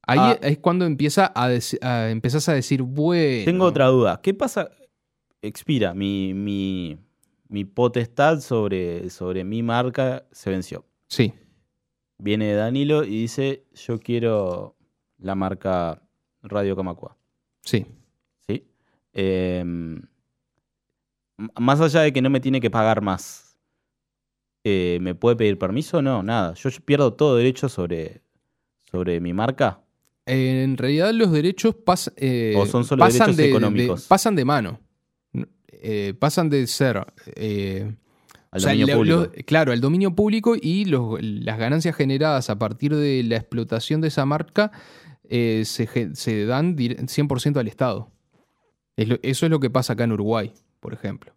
Ahí 0.06 0.18
ah. 0.20 0.38
es 0.42 0.58
cuando 0.58 0.84
empieza 0.84 1.32
a, 1.34 1.48
a, 1.82 2.10
empezás 2.10 2.48
a 2.48 2.54
decir, 2.54 2.82
bueno... 2.82 3.44
Tengo 3.44 3.64
otra 3.64 3.86
duda. 3.86 4.20
¿Qué 4.22 4.34
pasa? 4.34 4.70
Expira 5.42 5.94
mi, 5.94 6.34
mi, 6.34 6.98
mi 7.48 7.64
potestad 7.64 8.40
sobre, 8.40 9.10
sobre 9.10 9.44
mi 9.44 9.62
marca 9.62 10.26
se 10.32 10.50
venció. 10.50 10.84
Sí. 11.08 11.32
Viene 12.18 12.54
Danilo 12.54 13.04
y 13.04 13.22
dice, 13.22 13.64
yo 13.74 13.98
quiero 13.98 14.76
la 15.18 15.34
marca 15.34 16.02
Radio 16.42 16.76
Camacua. 16.76 17.16
Sí. 17.62 17.86
¿Sí? 18.46 18.66
Em, 19.12 20.02
más 21.58 21.80
allá 21.80 22.02
de 22.02 22.12
que 22.12 22.22
no 22.22 22.30
me 22.30 22.40
tiene 22.40 22.60
que 22.60 22.70
pagar 22.70 23.00
más, 23.02 23.58
eh, 24.64 24.98
¿me 25.00 25.14
puede 25.14 25.36
pedir 25.36 25.58
permiso? 25.58 26.00
No, 26.02 26.22
nada. 26.22 26.54
Yo 26.54 26.70
pierdo 26.84 27.14
todo 27.14 27.36
derecho 27.36 27.68
sobre, 27.68 28.22
sobre 28.90 29.20
mi 29.20 29.32
marca. 29.32 29.83
En 30.26 30.76
realidad 30.76 31.12
los 31.12 31.32
derechos 31.32 31.76
eh, 32.16 32.54
son 32.70 32.84
solo 32.84 33.00
pasan 33.00 33.36
derechos 33.36 33.56
económicos. 33.56 34.06
pasan 34.06 34.34
de 34.34 34.44
mano. 34.44 34.80
Eh, 35.68 36.14
pasan 36.18 36.48
de 36.48 36.66
ser... 36.66 37.04
Eh, 37.36 37.94
al 38.50 38.62
dominio 38.62 38.96
público. 38.96 39.32
claro, 39.46 39.72
el 39.72 39.80
dominio 39.80 40.14
público 40.14 40.54
y 40.54 40.84
las 40.84 41.58
ganancias 41.58 41.96
generadas 41.96 42.50
a 42.50 42.58
partir 42.58 42.94
de 42.94 43.24
la 43.24 43.36
explotación 43.36 44.00
de 44.00 44.08
esa 44.08 44.26
marca 44.26 44.70
eh, 45.28 45.64
se, 45.64 46.46
dan 46.46 46.76
100% 46.76 47.56
al 47.56 47.66
Estado. 47.66 48.12
eso 48.96 49.46
es 49.46 49.50
lo 49.50 49.58
que 49.58 49.70
pasa 49.70 49.94
acá 49.94 50.04
en 50.04 50.12
Uruguay, 50.12 50.52
por 50.78 50.94
ejemplo. 50.94 51.32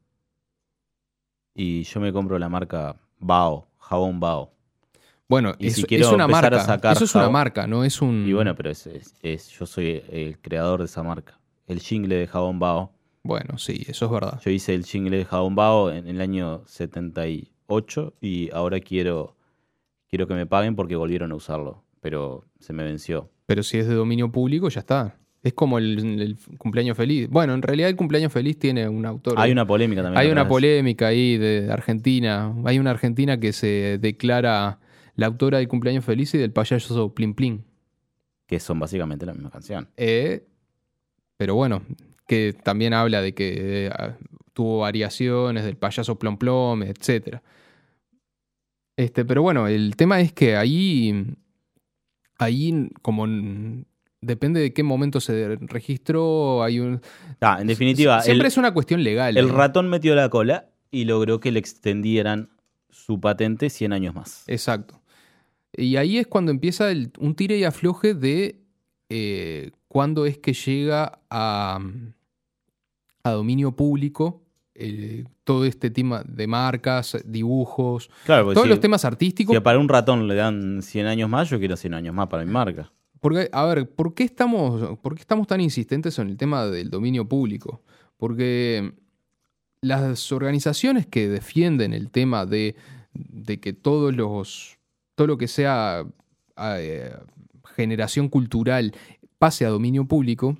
Y 1.55 1.83
yo 1.83 1.99
me 1.99 2.13
compro 2.13 2.37
la 2.37 2.49
marca 2.49 2.97
Bao, 3.19 3.67
jabón 3.79 4.19
Bao. 4.19 4.53
Bueno, 5.29 5.53
es, 5.59 5.83
una 6.11 6.27
marca. 6.27 6.91
eso 6.91 7.03
es 7.03 7.15
una 7.15 7.29
marca, 7.29 7.67
no 7.67 7.83
es 7.83 8.01
un. 8.01 8.25
Y 8.27 8.33
bueno, 8.33 8.55
pero 8.55 8.71
es, 8.71 9.49
yo 9.49 9.65
soy 9.65 10.01
el 10.09 10.39
creador 10.39 10.79
de 10.79 10.85
esa 10.85 11.03
marca. 11.03 11.37
El 11.67 11.81
jingle 11.81 12.15
de 12.15 12.27
jabón 12.27 12.59
Bao 12.59 12.97
bueno, 13.27 13.57
sí, 13.57 13.83
eso 13.89 14.05
es 14.05 14.11
verdad. 14.11 14.39
Yo 14.43 14.51
hice 14.51 14.73
el 14.73 14.85
jingle 14.85 15.17
de 15.17 15.25
Jabón 15.25 15.53
Bao 15.53 15.91
en, 15.91 16.07
el 16.07 16.21
año 16.21 16.63
78 16.65 18.13
y 18.21 18.49
ahora 18.53 18.79
quiero, 18.79 19.35
quiero 20.09 20.27
que 20.27 20.33
me 20.33 20.45
paguen 20.45 20.77
porque 20.77 20.95
volvieron 20.95 21.33
a 21.33 21.35
usarlo, 21.35 21.83
pero 21.99 22.45
se 22.61 22.71
me 22.71 22.85
venció. 22.85 23.29
Pero 23.45 23.63
si 23.63 23.79
es 23.79 23.87
de 23.89 23.95
dominio 23.95 24.31
público, 24.31 24.69
ya 24.69 24.79
está. 24.79 25.17
Es 25.43 25.51
como 25.51 25.77
el, 25.77 26.37
cumpleaños 26.57 26.95
feliz. 26.95 27.29
Bueno, 27.29 27.53
en 27.53 27.61
realidad 27.61 27.89
el 27.89 27.97
cumpleaños 27.97 28.31
feliz 28.31 28.57
tiene 28.57 28.87
un 28.87 29.05
autor. 29.05 29.33
Hay 29.37 29.51
una 29.51 29.67
polémica 29.67 30.03
también. 30.03 30.21
Hay 30.21 30.31
una 30.31 30.47
polémica 30.47 31.07
ahí 31.07 31.37
de 31.37 31.69
Argentina. 31.69 32.53
Hay 32.63 32.79
una 32.79 32.91
argentina 32.91 33.41
que 33.41 33.51
se 33.51 33.97
declara 33.97 34.79
la 35.17 35.25
autora 35.25 35.57
del 35.57 35.67
cumpleaños 35.67 36.05
feliz 36.05 36.33
y 36.35 36.37
del 36.37 36.53
payaso 36.53 37.13
Plin 37.13 37.33
Plin. 37.33 37.65
Que 38.45 38.59
son 38.59 38.79
básicamente 38.79 39.25
la 39.25 39.33
misma 39.33 39.49
canción. 39.49 39.89
Eh, 39.97 40.45
pero 41.35 41.55
bueno, 41.55 41.81
que 42.27 42.53
también 42.63 42.93
habla 42.93 43.21
de 43.21 43.33
que 43.33 43.87
eh, 43.87 43.91
tuvo 44.53 44.79
variaciones 44.79 45.65
del 45.65 45.75
payaso 45.75 46.17
plom 46.17 46.37
plom, 46.37 46.83
etc. 46.83 47.39
Este, 48.95 49.25
pero 49.25 49.41
bueno, 49.41 49.67
el 49.67 49.95
tema 49.95 50.21
es 50.21 50.31
que 50.33 50.55
ahí, 50.55 51.25
ahí 52.37 52.89
como 53.01 53.25
depende 54.21 54.59
de 54.59 54.71
qué 54.71 54.83
momento 54.83 55.19
se 55.19 55.57
registró, 55.61 56.63
hay 56.63 56.79
un... 56.79 57.01
Ah, 57.41 57.57
en 57.59 57.67
definitiva... 57.67 58.21
Siempre 58.21 58.47
es 58.47 58.57
una 58.57 58.71
cuestión 58.71 59.03
legal. 59.03 59.35
El 59.35 59.49
¿eh? 59.49 59.51
ratón 59.51 59.89
metió 59.89 60.13
la 60.13 60.29
cola 60.29 60.69
y 60.91 61.05
logró 61.05 61.39
que 61.39 61.51
le 61.51 61.59
extendieran 61.59 62.49
su 62.89 63.19
patente 63.19 63.69
100 63.71 63.93
años 63.93 64.15
más. 64.15 64.43
Exacto. 64.47 65.01
Y 65.77 65.95
ahí 65.95 66.17
es 66.17 66.27
cuando 66.27 66.51
empieza 66.51 66.87
un 67.19 67.35
tire 67.35 67.57
y 67.57 67.63
afloje 67.63 68.15
de 68.15 68.59
eh, 69.09 69.71
cuándo 69.87 70.25
es 70.25 70.39
que 70.39 70.53
llega 70.53 71.19
a, 71.29 71.79
dominio 73.23 73.75
público 73.75 74.41
eh, 74.73 75.25
todo 75.43 75.65
este 75.65 75.89
tema 75.89 76.23
de 76.25 76.47
marcas, 76.47 77.17
dibujos, 77.25 78.09
todos 78.25 78.67
los 78.67 78.79
temas 78.79 79.03
artísticos. 79.05 79.53
Si 79.53 79.59
para 79.59 79.79
un 79.79 79.89
ratón 79.89 80.27
le 80.27 80.35
dan 80.35 80.81
100 80.81 81.05
años 81.07 81.29
más, 81.29 81.49
yo 81.49 81.59
quiero 81.59 81.75
100 81.75 81.93
años 81.93 82.15
más 82.15 82.27
para 82.27 82.45
mi 82.45 82.51
marca. 82.51 82.91
Porque, 83.19 83.49
a 83.51 83.65
ver, 83.65 83.89
¿por 83.89 84.13
qué, 84.13 84.23
estamos, 84.23 84.97
¿por 84.99 85.15
qué 85.15 85.21
estamos 85.21 85.47
tan 85.47 85.59
insistentes 85.59 86.17
en 86.19 86.29
el 86.29 86.37
tema 86.37 86.67
del 86.67 86.89
dominio 86.89 87.27
público? 87.27 87.81
Porque 88.15 88.93
las 89.81 90.31
organizaciones 90.31 91.05
que 91.05 91.27
defienden 91.27 91.93
el 91.93 92.09
tema 92.09 92.45
de, 92.45 92.75
de 93.13 93.59
que 93.59 93.73
todos 93.73 94.15
los, 94.15 94.76
todo 95.17 95.25
lo 95.25 95.37
que 95.39 95.47
sea 95.47 96.05
eh, 96.77 97.11
generación 97.75 98.29
cultural 98.29 98.93
pase 99.39 99.65
a 99.65 99.69
dominio 99.69 100.05
público, 100.05 100.55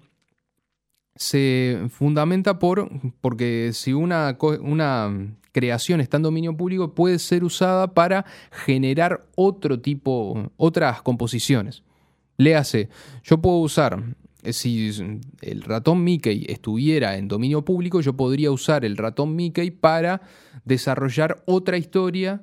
se 1.16 1.86
fundamenta 1.92 2.58
por, 2.58 2.90
porque 3.22 3.70
si 3.74 3.94
una, 3.94 4.36
una 4.62 5.36
creación 5.52 6.02
está 6.02 6.18
en 6.18 6.24
dominio 6.24 6.58
público, 6.58 6.96
puede 6.96 7.20
ser 7.20 7.44
usada 7.44 7.94
para 7.94 8.26
generar 8.66 9.28
otro 9.36 9.80
tipo, 9.80 10.52
otras 10.58 11.04
composiciones. 11.04 11.84
Léase, 12.38 12.90
yo 13.24 13.40
puedo 13.40 13.58
usar, 13.58 14.04
eh, 14.42 14.54
si 14.54 14.92
el 15.42 15.62
ratón 15.62 16.04
Mickey 16.04 16.48
estuviera 16.50 17.16
en 17.18 17.28
dominio 17.28 17.64
público, 17.64 18.02
yo 18.02 18.14
podría 18.14 18.50
usar 18.50 18.86
el 18.86 18.98
ratón 18.98 19.36
Mickey 19.36 19.70
para 19.70 20.22
desarrollar 20.66 21.44
otra 21.46 21.78
historia 21.78 22.42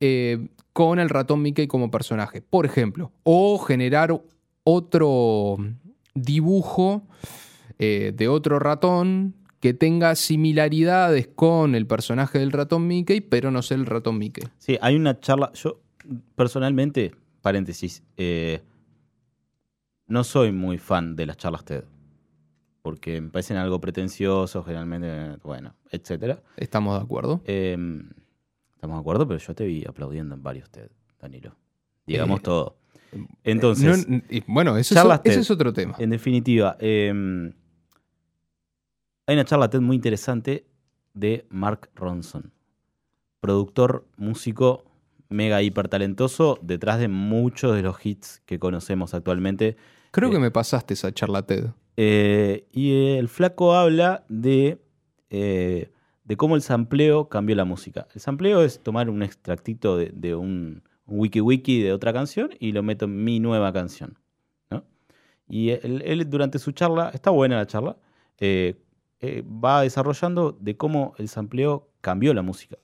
eh, 0.00 0.48
con 0.78 1.00
el 1.00 1.08
ratón 1.08 1.42
Mickey 1.42 1.66
como 1.66 1.90
personaje, 1.90 2.40
por 2.40 2.64
ejemplo, 2.64 3.10
o 3.24 3.58
generar 3.58 4.22
otro 4.62 5.56
dibujo 6.14 7.02
eh, 7.80 8.12
de 8.14 8.28
otro 8.28 8.60
ratón 8.60 9.34
que 9.58 9.74
tenga 9.74 10.14
similaridades 10.14 11.26
con 11.34 11.74
el 11.74 11.88
personaje 11.88 12.38
del 12.38 12.52
ratón 12.52 12.86
Mickey, 12.86 13.20
pero 13.20 13.50
no 13.50 13.60
sé 13.62 13.74
el 13.74 13.86
ratón 13.86 14.18
Mickey. 14.18 14.44
Sí, 14.58 14.78
hay 14.80 14.94
una 14.94 15.18
charla. 15.18 15.50
Yo, 15.54 15.80
personalmente, 16.36 17.12
paréntesis, 17.42 18.04
eh, 18.16 18.62
no 20.06 20.22
soy 20.22 20.52
muy 20.52 20.78
fan 20.78 21.16
de 21.16 21.26
las 21.26 21.38
charlas 21.38 21.64
TED. 21.64 21.82
Porque 22.82 23.20
me 23.20 23.30
parecen 23.30 23.56
algo 23.56 23.80
pretencioso, 23.80 24.62
generalmente, 24.62 25.40
bueno, 25.42 25.74
etcétera. 25.90 26.40
Estamos 26.56 26.96
de 26.96 27.04
acuerdo. 27.04 27.40
Em, 27.46 28.10
estamos 28.78 28.96
de 28.96 29.00
acuerdo, 29.00 29.26
pero 29.26 29.40
yo 29.40 29.54
te 29.54 29.66
vi 29.66 29.84
aplaudiendo 29.84 30.36
en 30.36 30.42
varios 30.42 30.70
TED, 30.70 30.88
Danilo. 31.20 31.56
Digamos 32.06 32.38
eh, 32.38 32.42
todo. 32.44 32.76
Entonces. 33.42 34.06
bueno, 34.46 34.76
ese 34.76 34.94
es 35.24 35.50
otro 35.50 35.72
tema. 35.72 35.96
En 35.98 36.10
definitiva, 36.10 36.76
eh, 36.78 37.12
hay 39.26 39.34
una 39.34 39.44
charla 39.44 39.68
TED 39.68 39.80
muy 39.80 39.96
interesante 39.96 40.66
de 41.12 41.44
Mark 41.50 41.90
Ronson, 41.94 42.52
productor, 43.40 44.06
músico 44.16 44.84
mega 45.28 45.60
hiper 45.62 45.88
talentoso, 45.88 46.58
detrás 46.62 46.98
de 47.00 47.08
muchos 47.08 47.74
de 47.74 47.82
los 47.82 48.04
hits 48.04 48.42
que 48.46 48.58
conocemos 48.58 49.14
actualmente. 49.14 49.76
Creo 50.10 50.30
que 50.30 50.36
eh, 50.36 50.40
me 50.40 50.50
pasaste 50.50 50.94
esa 50.94 51.12
charla 51.12 51.42
TED. 51.42 51.66
Eh, 51.96 52.66
y 52.72 53.16
el 53.16 53.28
flaco 53.28 53.74
habla 53.74 54.24
de, 54.28 54.78
eh, 55.30 55.90
de 56.28 56.36
cómo 56.36 56.56
el 56.56 56.62
sampleo 56.62 57.30
cambió 57.30 57.56
la 57.56 57.64
música. 57.64 58.06
El 58.14 58.20
sampleo 58.20 58.62
es 58.62 58.82
tomar 58.82 59.08
un 59.08 59.22
extractito 59.22 59.96
de, 59.96 60.34
un, 60.34 60.82
wiki 61.06 61.40
wiki 61.40 61.82
de 61.82 61.94
otra 61.94 62.12
canción 62.12 62.50
y 62.60 62.72
lo 62.72 62.82
meto 62.82 63.06
en 63.06 63.24
mi 63.24 63.40
nueva 63.40 63.72
canción. 63.72 64.18
Y 65.50 65.70
él, 65.70 66.28
durante 66.28 66.58
su 66.58 66.72
charla, 66.72 67.10
está 67.14 67.30
buena 67.30 67.56
la 67.56 67.66
charla, 67.66 67.96
eh, 68.36 68.76
va 69.42 69.80
desarrollando 69.80 70.52
de 70.60 70.76
cómo 70.76 71.14
el 71.16 71.28
sampleo 71.28 71.88
cambió 72.02 72.34
la 72.34 72.42
música 72.42 72.76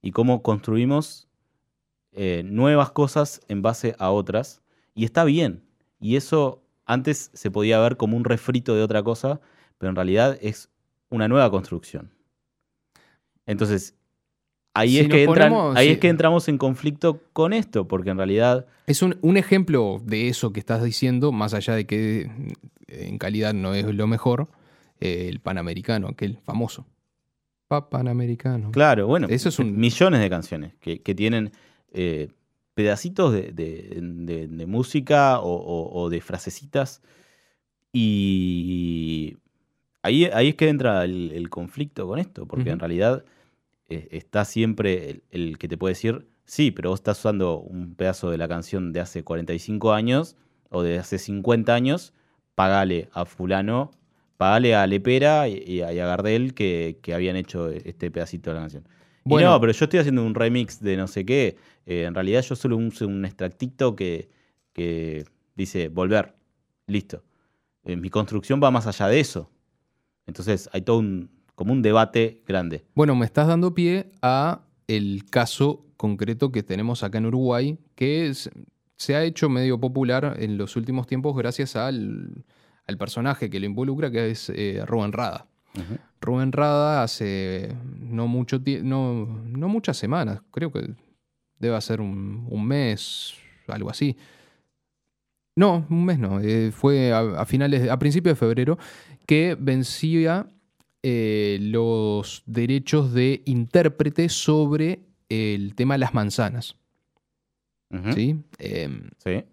y 0.00 0.12
cómo 0.12 0.42
construimos 0.42 1.28
eh, 2.12 2.42
nuevas 2.46 2.92
cosas 2.92 3.42
en 3.48 3.60
base 3.60 3.94
a 3.98 4.10
otras. 4.10 4.62
Y 4.94 5.04
está 5.04 5.24
bien. 5.24 5.62
Y 6.00 6.16
eso 6.16 6.62
antes 6.86 7.30
se 7.34 7.50
podía 7.50 7.78
ver 7.80 7.98
como 7.98 8.16
un 8.16 8.24
refrito 8.24 8.74
de 8.74 8.82
otra 8.82 9.02
cosa, 9.02 9.42
pero 9.76 9.90
en 9.90 9.96
realidad 9.96 10.38
es 10.40 10.70
una 11.10 11.28
nueva 11.28 11.50
construcción. 11.50 12.13
Entonces, 13.46 13.94
ahí, 14.74 14.98
es, 14.98 15.08
que 15.08 15.26
ahí 15.76 15.88
es 15.88 15.98
que 15.98 16.08
entramos 16.08 16.48
en 16.48 16.58
conflicto 16.58 17.20
con 17.32 17.52
esto, 17.52 17.86
porque 17.86 18.10
en 18.10 18.16
realidad... 18.16 18.66
Es 18.86 19.02
un, 19.02 19.18
un, 19.22 19.36
ejemplo 19.36 20.00
de 20.04 20.28
eso 20.28 20.52
que 20.52 20.60
estás 20.60 20.82
diciendo, 20.82 21.32
más 21.32 21.54
allá 21.54 21.74
de 21.74 21.86
que 21.86 22.30
en 22.88 23.18
calidad 23.18 23.54
no 23.54 23.74
es 23.74 23.86
lo 23.86 24.06
mejor, 24.06 24.48
el 25.00 25.40
Panamericano, 25.40 26.08
aquel 26.08 26.38
famoso. 26.38 26.86
Pa 27.68 27.88
Panamericano. 27.88 28.70
Claro, 28.70 29.06
bueno, 29.06 29.26
Eso 29.28 29.48
es 29.48 29.58
un... 29.58 29.76
millones 29.76 30.20
de 30.20 30.30
canciones 30.30 30.74
que, 30.80 31.14
tienen 31.14 31.52
eh, 31.92 32.28
pedacitos 32.74 33.32
de, 33.32 34.64
música 34.66 35.40
o, 35.40 36.08
de 36.10 36.20
frasecitas. 36.20 37.02
Y 37.92 39.36
ahí, 40.02 40.24
ahí 40.26 40.48
es 40.48 40.54
que 40.56 40.68
entra 40.68 41.04
el, 41.04 41.48
conflicto 41.50 42.06
con 42.06 42.18
esto, 42.18 42.46
porque 42.46 42.70
en 42.70 42.78
realidad 42.78 43.24
eh, 43.88 44.08
está 44.12 44.44
siempre 44.44 45.22
el, 45.30 45.58
que 45.58 45.68
te 45.68 45.76
puede 45.76 45.92
decir, 45.92 46.28
sí, 46.44 46.70
pero 46.70 46.90
vos 46.90 47.00
estás 47.00 47.18
usando 47.18 47.58
un 47.58 47.94
pedazo 47.94 48.30
de 48.30 48.38
la 48.38 48.48
canción 48.48 48.92
de 48.92 49.00
hace 49.00 49.24
45 49.24 49.92
años 49.92 50.36
o 50.70 50.82
de 50.82 50.98
hace 50.98 51.18
50 51.18 51.74
años, 51.74 52.12
pagale 52.54 53.08
a 53.12 53.24
fulano 53.24 53.90
pagale 54.36 54.74
a 54.74 54.86
Lepera 54.86 55.48
y, 55.48 55.80
a 55.80 55.92
Gardel 55.92 56.54
que, 56.54 56.98
habían 57.14 57.36
hecho 57.36 57.70
este 57.70 58.10
pedacito 58.10 58.50
de 58.50 58.54
la 58.54 58.60
canción. 58.62 58.88
Bueno, 59.24 59.50
no, 59.50 59.60
pero 59.60 59.72
yo 59.72 59.84
estoy 59.84 60.00
haciendo 60.00 60.22
un 60.22 60.34
remix 60.34 60.80
de 60.80 60.96
no 60.96 61.06
sé 61.06 61.24
qué. 61.24 61.56
Eh, 61.86 62.04
en 62.04 62.14
realidad 62.14 62.42
yo 62.42 62.54
solo 62.54 62.76
uso 62.76 63.06
un 63.06 63.24
extractito 63.24 63.96
que, 63.96 64.28
dice 65.54 65.88
volver. 65.88 66.34
Listo. 66.86 67.22
Eh, 67.84 67.96
mi 67.96 68.10
construcción 68.10 68.60
va 68.62 68.70
más 68.70 68.86
allá 68.86 69.08
de 69.08 69.20
eso. 69.20 69.50
Entonces 70.26 70.68
hay 70.72 70.82
todo 70.82 70.98
un, 70.98 71.30
como 71.54 71.72
un 71.72 71.82
debate 71.82 72.42
grande. 72.46 72.84
Bueno, 72.94 73.14
me 73.14 73.24
estás 73.24 73.46
dando 73.46 73.74
pie 73.74 74.10
a 74.22 74.62
el 74.88 75.24
caso 75.30 75.84
concreto 75.96 76.52
que 76.52 76.62
tenemos 76.62 77.02
acá 77.02 77.18
en 77.18 77.26
Uruguay, 77.26 77.78
que 77.94 78.32
se 78.96 79.14
ha 79.14 79.24
hecho 79.24 79.48
medio 79.48 79.78
popular 79.78 80.36
en 80.38 80.58
los 80.58 80.76
últimos 80.76 81.06
tiempos 81.06 81.36
gracias 81.36 81.76
al 81.76 82.44
al 82.86 82.98
personaje 82.98 83.50
que 83.50 83.60
lo 83.60 83.66
involucra, 83.66 84.10
que 84.10 84.30
es 84.30 84.50
eh, 84.54 84.82
Rubén 84.86 85.12
Rada. 85.12 85.46
Rubén 86.20 86.52
Rada 86.52 87.02
hace 87.02 87.74
no, 87.98 88.28
mucho 88.28 88.60
no, 88.82 89.26
no 89.44 89.68
muchas 89.68 89.96
semanas, 89.96 90.40
creo 90.52 90.70
que 90.70 90.94
debe 91.58 91.80
ser 91.80 92.00
un, 92.00 92.66
mes, 92.66 93.34
algo 93.66 93.90
así. 93.90 94.16
No, 95.56 95.84
un 95.90 96.04
mes 96.04 96.18
no, 96.18 96.40
eh, 96.40 96.70
fue 96.70 97.12
a, 97.12 97.44
finales, 97.44 97.90
a 97.90 97.98
principios 97.98 98.34
de 98.34 98.38
febrero, 98.38 98.78
que 99.26 99.56
vencía 99.58 100.46
eh, 101.06 101.58
los 101.60 102.42
derechos 102.46 103.12
de 103.12 103.42
intérprete 103.44 104.30
sobre 104.30 105.00
el 105.28 105.74
tema 105.74 105.94
de 105.94 105.98
las 105.98 106.14
manzanas. 106.14 106.76
¿Sí? 108.14 108.42
Em, 108.58 109.10
sí. 109.18 109.44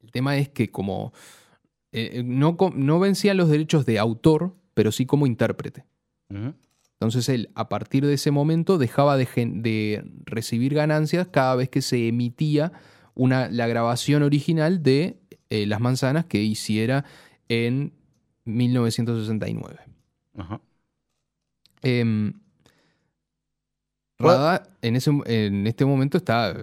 El 0.00 0.10
tema 0.12 0.36
es 0.36 0.50
que 0.50 0.70
como 0.70 1.14
eh, 1.90 2.10
eh, 2.12 2.22
no, 2.22 2.58
no 2.74 3.00
vencía 3.00 3.32
los 3.32 3.48
derechos 3.48 3.86
de 3.86 3.98
autor, 3.98 4.54
pero 4.74 4.92
sí 4.92 5.06
como 5.06 5.26
intérprete. 5.26 5.86
Entonces 6.28 7.30
él, 7.30 7.48
a 7.54 7.70
partir 7.70 8.04
de 8.04 8.12
ese 8.12 8.30
momento, 8.30 8.76
dejaba 8.76 9.16
de, 9.16 10.04
recibir 10.26 10.74
ganancias 10.74 11.28
cada 11.28 11.54
vez 11.54 11.70
que 11.70 11.80
se 11.80 12.08
emitía 12.08 12.72
una, 13.14 13.48
la 13.48 13.66
grabación 13.68 14.22
original 14.22 14.82
de 14.82 15.18
eh, 15.48 15.64
Las 15.64 15.80
Manzanas 15.80 16.26
que 16.26 16.42
hiciera 16.42 17.06
en 17.48 17.94
1969. 18.44 19.97
Em, 21.82 22.32
Rada 24.18 24.68
en, 24.82 24.96
ese, 24.96 25.10
en 25.26 25.66
este 25.66 25.84
momento 25.84 26.18
está, 26.18 26.54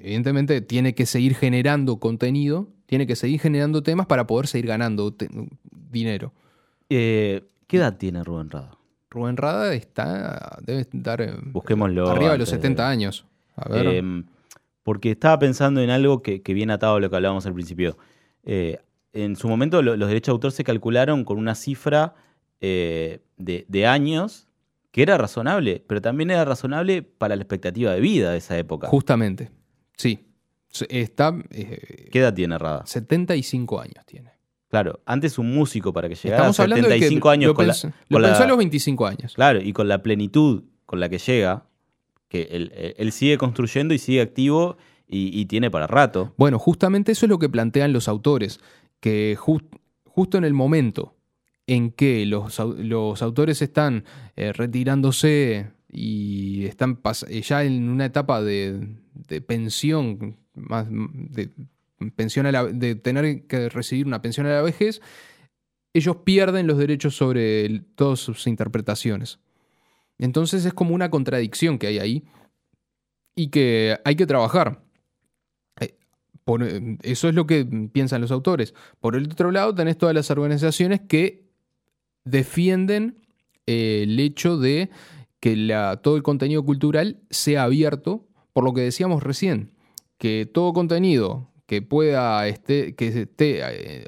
evidentemente, 0.00 0.60
tiene 0.60 0.94
que 0.94 1.04
seguir 1.04 1.34
generando 1.34 1.98
contenido 1.98 2.68
tiene 2.88 3.06
que 3.06 3.16
seguir 3.16 3.38
generando 3.38 3.82
temas 3.82 4.06
para 4.06 4.26
poder 4.26 4.46
seguir 4.46 4.66
ganando 4.66 5.14
dinero. 5.70 6.32
Eh, 6.88 7.44
¿Qué 7.66 7.76
edad 7.76 7.98
tiene 7.98 8.24
Rubén 8.24 8.48
Rada? 8.48 8.78
Rubén 9.10 9.36
Rada 9.36 9.74
está, 9.74 10.58
debe 10.62 10.80
estar 10.80 11.38
Busquémoslo 11.52 12.08
arriba 12.08 12.32
de 12.32 12.38
los 12.38 12.48
70 12.48 12.88
años. 12.88 13.26
A 13.56 13.68
ver. 13.68 13.86
Em, 13.88 14.24
porque 14.82 15.10
estaba 15.10 15.38
pensando 15.38 15.82
en 15.82 15.90
algo 15.90 16.22
que, 16.22 16.40
viene 16.46 16.72
atado 16.72 16.96
a 16.96 17.00
lo 17.00 17.10
que 17.10 17.16
hablábamos 17.16 17.44
al 17.44 17.52
principio. 17.52 17.98
Eh, 18.44 18.78
en 19.12 19.36
su 19.36 19.48
momento 19.48 19.82
los 19.82 20.08
derechos 20.08 20.32
de 20.32 20.36
autor 20.36 20.52
se 20.52 20.64
calcularon 20.64 21.24
con 21.24 21.36
una 21.36 21.54
cifra 21.54 22.14
de, 22.60 23.20
de, 23.36 23.86
años 23.86 24.48
que 24.90 25.02
era 25.02 25.16
razonable, 25.16 25.84
pero 25.86 26.00
también 26.00 26.30
era 26.30 26.44
razonable 26.44 27.02
para 27.02 27.36
la 27.36 27.42
expectativa 27.42 27.92
de 27.92 28.00
vida 28.00 28.32
de 28.32 28.38
esa 28.38 28.58
época. 28.58 28.88
Justamente, 28.88 29.50
sí. 29.96 30.24
Está, 30.88 31.34
eh, 31.50 32.08
¿Qué 32.10 32.18
edad 32.18 32.34
tiene 32.34 32.58
Rada? 32.58 32.84
75 32.86 33.80
años 33.80 34.04
tiene. 34.06 34.32
Claro, 34.68 35.00
antes 35.06 35.38
un 35.38 35.54
músico 35.54 35.92
para 35.92 36.08
que 36.08 36.14
llegara 36.14 36.48
a 36.48 36.52
75 36.52 37.30
años 37.30 37.48
lo 37.48 37.54
con 37.54 37.66
pensó, 37.66 37.90
lo 38.08 38.20
pensó 38.20 38.42
a 38.42 38.46
los 38.46 38.58
25 38.58 39.06
años. 39.06 39.34
Claro, 39.34 39.62
y 39.62 39.72
con 39.72 39.88
la 39.88 40.02
plenitud 40.02 40.64
con 40.84 41.00
la 41.00 41.08
que 41.08 41.18
llega, 41.18 41.64
que 42.28 42.94
él, 42.98 43.12
sigue 43.12 43.38
construyendo 43.38 43.94
y 43.94 43.98
sigue 43.98 44.20
activo 44.20 44.76
y, 45.06 45.46
tiene 45.46 45.70
para 45.70 45.86
rato. 45.86 46.34
Bueno, 46.36 46.58
justamente 46.58 47.12
eso 47.12 47.24
es 47.24 47.30
lo 47.30 47.38
que 47.38 47.48
plantean 47.48 47.94
los 47.94 48.08
autores, 48.08 48.60
que 49.00 49.36
justo 49.38 50.36
en 50.36 50.44
el 50.44 50.52
momento 50.52 51.17
en 51.68 51.92
que 51.92 52.24
los, 52.24 52.58
los 52.58 53.22
autores 53.22 53.60
están 53.60 54.04
eh, 54.36 54.52
retirándose 54.54 55.70
y 55.92 56.64
están 56.64 56.98
ya 57.42 57.62
en 57.62 57.90
una 57.90 58.06
etapa 58.06 58.42
de, 58.42 58.88
pensión, 59.46 60.38
más 60.54 60.86
de, 60.90 61.50
pensión 62.16 62.46
de 62.72 62.94
tener 62.94 63.46
que 63.46 63.68
recibir 63.68 64.06
una 64.06 64.22
pensión 64.22 64.46
a 64.46 64.54
la 64.54 64.62
vejez, 64.62 65.02
ellos 65.92 66.16
pierden 66.24 66.66
los 66.66 66.78
derechos 66.78 67.14
sobre 67.14 67.80
todas 67.94 68.18
sus 68.18 68.46
interpretaciones. 68.46 69.38
Entonces 70.16 70.64
es 70.64 70.72
como 70.72 70.94
una 70.94 71.10
contradicción 71.10 71.78
que 71.78 71.88
hay 71.88 71.98
ahí 71.98 72.24
y 73.36 73.48
que 73.48 73.98
hay 74.06 74.16
que 74.16 74.26
trabajar. 74.26 74.82
Eh, 75.80 76.96
eso 77.02 77.28
es 77.28 77.34
lo 77.34 77.46
que 77.46 77.66
piensan 77.92 78.22
los 78.22 78.30
autores. 78.30 78.74
Por 79.00 79.16
el 79.16 79.24
otro 79.24 79.50
lado, 79.50 79.74
tenés 79.74 79.98
todas 79.98 80.14
las 80.14 80.30
organizaciones 80.30 81.02
que 81.06 81.47
defienden 82.30 83.16
eh, 83.66 84.04
el 84.04 84.18
hecho 84.20 84.58
de 84.58 84.90
que 85.40 85.96
todo 86.02 86.16
el 86.16 86.22
contenido 86.22 86.64
cultural 86.64 87.18
sea 87.30 87.64
abierto, 87.64 88.26
por 88.52 88.64
lo 88.64 88.74
que 88.74 88.80
decíamos 88.80 89.22
recién, 89.22 89.72
que 90.18 90.50
todo 90.52 90.72
contenido 90.72 91.48
que 91.66 91.82
pueda 91.82 92.46
esté, 92.48 92.94
que 92.94 93.08
esté 93.08 93.60
eh, 93.62 94.06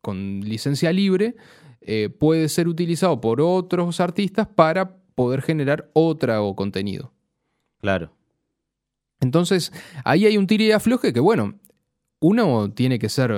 con 0.00 0.40
licencia 0.40 0.92
libre 0.92 1.36
eh, 1.80 2.08
puede 2.08 2.48
ser 2.48 2.68
utilizado 2.68 3.20
por 3.20 3.40
otros 3.40 4.00
artistas 4.00 4.46
para 4.46 4.96
poder 5.14 5.42
generar 5.42 5.90
otro 5.92 6.54
contenido. 6.54 7.12
Claro. 7.80 8.12
Entonces, 9.20 9.72
ahí 10.04 10.26
hay 10.26 10.36
un 10.36 10.46
tire 10.46 10.64
y 10.64 10.72
afloje 10.72 11.12
que, 11.12 11.20
bueno, 11.20 11.58
uno 12.20 12.70
tiene 12.72 12.98
que 12.98 13.08
ser, 13.08 13.32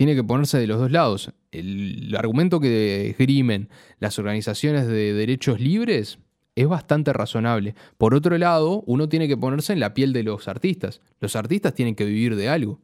tiene 0.00 0.14
que 0.14 0.24
ponerse 0.24 0.56
de 0.56 0.66
los 0.66 0.78
dos 0.78 0.90
lados. 0.90 1.30
El, 1.52 2.16
argumento 2.16 2.58
que 2.58 3.10
esgrimen 3.10 3.68
las 3.98 4.18
organizaciones 4.18 4.86
de 4.86 5.12
derechos 5.12 5.60
libres 5.60 6.18
es 6.54 6.66
bastante 6.66 7.12
razonable. 7.12 7.74
Por 7.98 8.14
otro 8.14 8.38
lado, 8.38 8.82
uno 8.86 9.10
tiene 9.10 9.28
que 9.28 9.36
ponerse 9.36 9.74
en 9.74 9.80
la 9.80 9.92
piel 9.92 10.14
de 10.14 10.22
los 10.22 10.48
artistas. 10.48 11.02
Los 11.20 11.36
artistas 11.36 11.74
tienen 11.74 11.96
que 11.96 12.06
vivir 12.06 12.34
de 12.34 12.48
algo. 12.48 12.80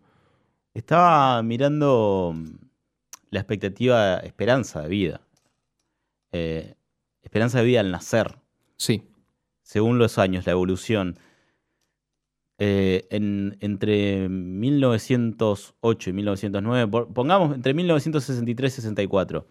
Estaba 0.75 1.43
mirando 1.43 2.37
la 3.31 3.41
expectativa, 3.41 4.19
esperanza 4.19 4.83
de 4.83 4.89
vida. 4.91 5.23
Eh, 6.33 6.75
esperanza 7.23 7.61
de 7.61 7.65
vida 7.65 7.81
al 7.81 7.93
nacer. 7.93 8.37
Sí. 8.77 9.05
Según 9.63 9.97
los 9.97 10.19
años, 10.19 10.45
la 10.45 10.53
evolución. 10.53 11.19
Eh, 12.59 13.07
entre 13.11 14.29
1908 14.31 16.11
y 16.11 16.13
1909, 16.15 17.07
pongamos 17.13 17.55
entre 17.55 17.75
1963 17.75 18.73
y 18.73 18.77
64. 18.77 19.47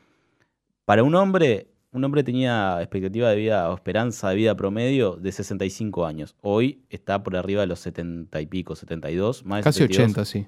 Para 0.86 1.04
un 1.04 1.14
hombre, 1.14 1.68
un 1.92 2.04
hombre 2.04 2.24
tenía 2.24 2.78
expectativa 2.82 3.30
de 3.30 3.36
vida 3.36 3.70
o 3.70 3.76
esperanza 3.76 4.30
de 4.30 4.36
vida 4.36 4.56
promedio 4.56 5.18
de 5.18 5.32
65 5.32 6.06
años. 6.06 6.36
Hoy 6.42 6.84
está 6.90 7.22
por 7.22 7.36
arriba 7.36 7.62
de 7.62 7.68
los 7.68 7.80
70 7.80 8.42
y 8.42 8.46
pico, 8.48 8.76
72, 8.76 9.46
más 9.46 9.64
Casi 9.64 9.84
80, 9.84 10.26
sí. 10.26 10.48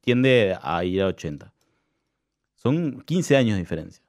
tiende 0.00 0.56
a 0.62 0.84
ir 0.84 1.02
a 1.02 1.08
80. 1.08 1.52
Son 2.54 3.02
15 3.02 3.36
años 3.36 3.54
de 3.54 3.60
diferencia. 3.60 4.04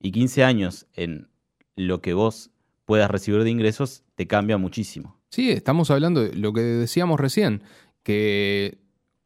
Y 0.00 0.12
15 0.12 0.44
años 0.44 0.86
en 0.94 1.28
lo 1.74 2.00
que 2.00 2.14
vos 2.14 2.50
puedas 2.84 3.10
recibir 3.10 3.42
de 3.44 3.50
ingresos 3.50 4.02
te 4.14 4.26
cambia 4.26 4.56
muchísimo. 4.56 5.15
Sí, 5.30 5.50
estamos 5.50 5.90
hablando 5.90 6.22
de 6.22 6.34
lo 6.34 6.52
que 6.52 6.60
decíamos 6.60 7.20
recién, 7.20 7.62
que 8.02 8.78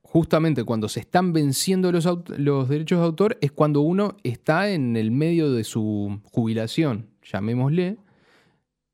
justamente 0.02 0.64
cuando 0.64 0.88
se 0.88 1.00
están 1.00 1.32
venciendo 1.32 1.92
los, 1.92 2.08
los 2.36 2.68
derechos 2.68 2.98
de 2.98 3.04
autor 3.04 3.38
es 3.40 3.52
cuando 3.52 3.80
uno 3.80 4.16
está 4.24 4.70
en 4.70 4.96
el 4.96 5.10
medio 5.10 5.52
de 5.52 5.64
su 5.64 6.20
jubilación, 6.24 7.10
llamémosle, 7.22 7.98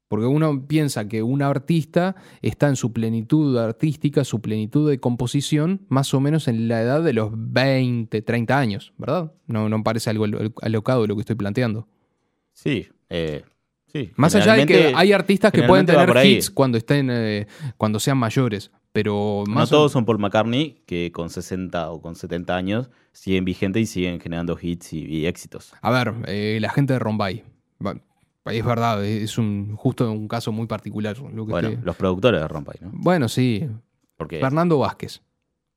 porque 0.08 0.26
uno 0.26 0.66
piensa 0.66 1.08
que 1.08 1.22
un 1.22 1.42
artista 1.42 2.16
está 2.42 2.68
en 2.68 2.76
su 2.76 2.92
plenitud 2.92 3.56
artística, 3.58 4.24
su 4.24 4.40
plenitud 4.40 4.88
de 4.88 5.00
composición, 5.00 5.86
más 5.88 6.14
o 6.14 6.20
menos 6.20 6.48
en 6.48 6.68
la 6.68 6.80
edad 6.80 7.02
de 7.02 7.12
los 7.12 7.30
20, 7.34 8.22
30 8.22 8.58
años, 8.58 8.92
¿verdad? 8.98 9.32
No, 9.46 9.68
no 9.68 9.82
parece 9.82 10.10
algo 10.10 10.26
alocado 10.62 11.06
lo 11.06 11.16
que 11.16 11.20
estoy 11.20 11.36
planteando. 11.36 11.88
Sí, 12.52 12.86
eh, 13.08 13.42
sí. 13.86 14.12
Más 14.16 14.34
allá 14.34 14.54
de 14.54 14.66
que 14.66 14.92
hay 14.94 15.12
artistas 15.12 15.52
que 15.52 15.62
pueden 15.62 15.86
tener 15.86 16.10
hits 16.24 16.50
cuando 16.50 16.78
estén, 16.78 17.08
eh, 17.10 17.46
cuando 17.76 18.00
sean 18.00 18.18
mayores, 18.18 18.70
pero 18.92 19.44
más 19.46 19.70
no 19.70 19.78
todos 19.78 19.92
son 19.92 20.04
Paul 20.04 20.18
McCartney 20.18 20.82
que 20.86 21.12
con 21.12 21.30
60 21.30 21.90
o 21.90 22.00
con 22.00 22.14
70 22.14 22.56
años 22.56 22.90
siguen 23.12 23.44
vigentes 23.44 23.82
y 23.82 23.86
siguen 23.86 24.20
generando 24.20 24.58
hits 24.60 24.92
y, 24.92 25.26
éxitos. 25.26 25.72
A 25.80 25.90
ver, 25.90 26.14
eh, 26.26 26.58
la 26.60 26.70
gente 26.70 26.92
de 26.92 26.98
Rombay 26.98 27.44
es 28.52 28.64
verdad, 28.64 29.04
es 29.04 29.38
un 29.38 29.76
justo 29.76 30.10
un 30.10 30.28
caso 30.28 30.52
muy 30.52 30.66
particular. 30.66 31.16
bueno, 31.18 31.70
los 31.82 31.96
productores 31.96 32.40
de 32.40 32.48
Rompay, 32.48 32.76
¿no? 32.80 32.90
Bueno, 32.92 33.28
sí. 33.28 33.68
Fernando 34.16 34.78
Vázquez. 34.78 35.22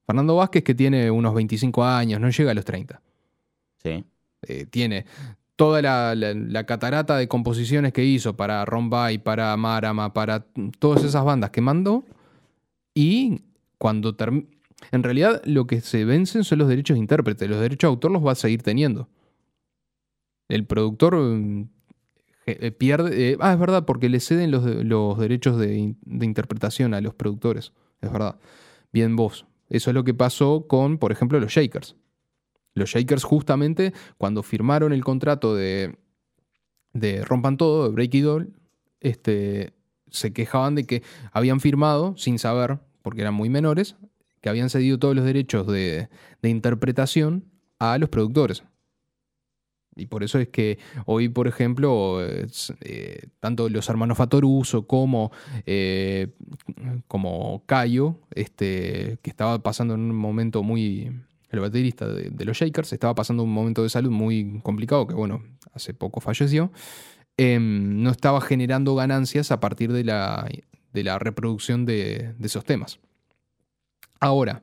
Fernando 0.06 0.36
Vázquez 0.36 0.64
que 0.64 0.76
tiene 0.76 1.10
unos 1.12 1.34
25 1.34 1.84
años, 1.84 2.20
no 2.20 2.30
llega 2.30 2.52
a 2.52 2.54
los 2.54 2.66
30. 2.66 3.02
Sí. 3.78 4.04
Eh, 4.44 4.66
tiene 4.70 5.06
toda 5.60 5.82
la, 5.82 6.64
catarata 6.64 7.18
de 7.18 7.28
composiciones 7.28 7.92
que 7.92 8.06
hizo 8.06 8.38
para 8.38 8.64
Rombay, 8.64 9.18
para 9.18 9.58
Marama, 9.58 10.14
para 10.14 10.46
todas 10.80 11.04
esas 11.04 11.26
bandas 11.26 11.50
que 11.50 11.60
mandó. 11.60 12.06
Y 12.96 13.42
cuando 13.78 14.16
En 14.92 15.04
realidad 15.04 15.42
lo 15.44 15.68
que 15.68 15.82
se 15.82 16.06
vencen 16.06 16.46
son 16.46 16.60
los 16.60 16.70
derechos 16.70 16.96
de 16.96 17.00
intérprete. 17.00 17.50
Los 17.50 17.60
derechos 17.60 17.90
de 17.90 17.92
autor 17.92 18.12
los 18.12 18.26
va 18.26 18.32
a 18.32 18.36
seguir 18.36 18.64
teniendo. 18.64 19.10
El 20.48 20.66
productor 20.66 21.18
mm, 21.18 21.70
eh, 22.46 22.72
pierde. 22.72 23.32
Eh, 23.32 23.38
ah, 23.42 23.52
es 23.52 23.60
verdad, 23.60 23.84
porque 23.84 24.08
le 24.08 24.22
ceden 24.22 24.52
los 24.52 25.20
derechos 25.20 25.58
de, 25.58 25.94
interpretación 26.22 26.94
a 26.94 27.02
los 27.02 27.14
productores. 27.16 27.74
Es 28.00 28.10
verdad. 28.10 28.40
Bien, 28.94 29.18
vos. 29.18 29.46
Eso 29.70 29.90
es 29.90 29.94
lo 29.94 30.06
que 30.06 30.14
pasó 30.14 30.68
con, 30.70 31.00
por 31.00 31.12
ejemplo, 31.12 31.38
los 31.38 31.52
Shakers. 31.52 31.98
Los 32.74 32.92
Shakers, 32.92 33.24
justamente, 33.24 33.94
cuando 34.18 34.44
firmaron 34.44 34.94
el 34.94 35.04
contrato 35.04 35.56
de, 35.56 35.98
de 36.94 37.24
Rompan 37.26 37.58
Todo, 37.58 37.86
de 37.86 37.90
Breaky 37.90 38.22
Doll, 38.22 38.54
este, 39.00 39.74
se 40.10 40.34
quejaban 40.34 40.76
de 40.76 40.86
que 40.86 41.04
habían 41.32 41.60
firmado, 41.60 42.16
sin 42.18 42.40
saber, 42.40 42.80
porque 43.02 43.22
eran 43.22 43.34
muy 43.34 43.50
menores, 43.50 43.96
que 44.42 44.50
habían 44.50 44.70
cedido 44.70 45.00
todos 45.00 45.16
los 45.16 45.26
derechos 45.26 45.68
de, 45.68 46.10
de 46.42 46.50
interpretación 46.50 47.46
a 47.80 47.98
los 47.98 48.10
productores. 48.10 48.64
Y 50.00 50.06
por 50.06 50.24
eso 50.24 50.40
es 50.40 50.48
que 50.48 50.80
hoy, 51.06 51.30
por 51.30 51.48
ejemplo, 51.48 52.20
eh, 52.22 53.28
tanto 53.40 53.70
los 53.70 53.90
hermanos 53.90 54.18
Fatoruso 54.18 54.88
como, 54.88 55.32
eh, 55.66 56.28
como 57.08 57.64
Cayo, 57.66 58.16
este, 58.32 59.20
que 59.22 59.30
estaba 59.30 59.62
pasando 59.62 59.96
en 59.96 60.02
un 60.02 60.16
momento 60.16 60.64
muy. 60.64 61.12
El 61.50 61.60
baterista 61.60 62.08
de, 62.08 62.46
los 62.46 62.58
Shakers 62.58 62.94
estaba 62.94 63.16
pasando 63.16 63.44
un 63.44 63.52
momento 63.52 63.82
de 63.82 63.90
salud 63.90 64.12
muy 64.12 64.60
complicado, 64.62 65.08
que 65.08 65.16
bueno, 65.16 65.44
hace 65.74 65.94
poco 65.94 66.22
falleció. 66.22 66.72
Em, 67.38 68.04
no 68.04 68.12
estaba 68.12 68.42
generando 68.42 68.96
ganancias 68.96 69.52
a 69.52 69.60
partir 69.60 69.92
de 69.92 70.04
la, 70.04 71.20
reproducción 71.20 71.86
de, 71.86 72.36
esos 72.42 72.66
temas. 72.66 73.00
Ahora, 74.20 74.62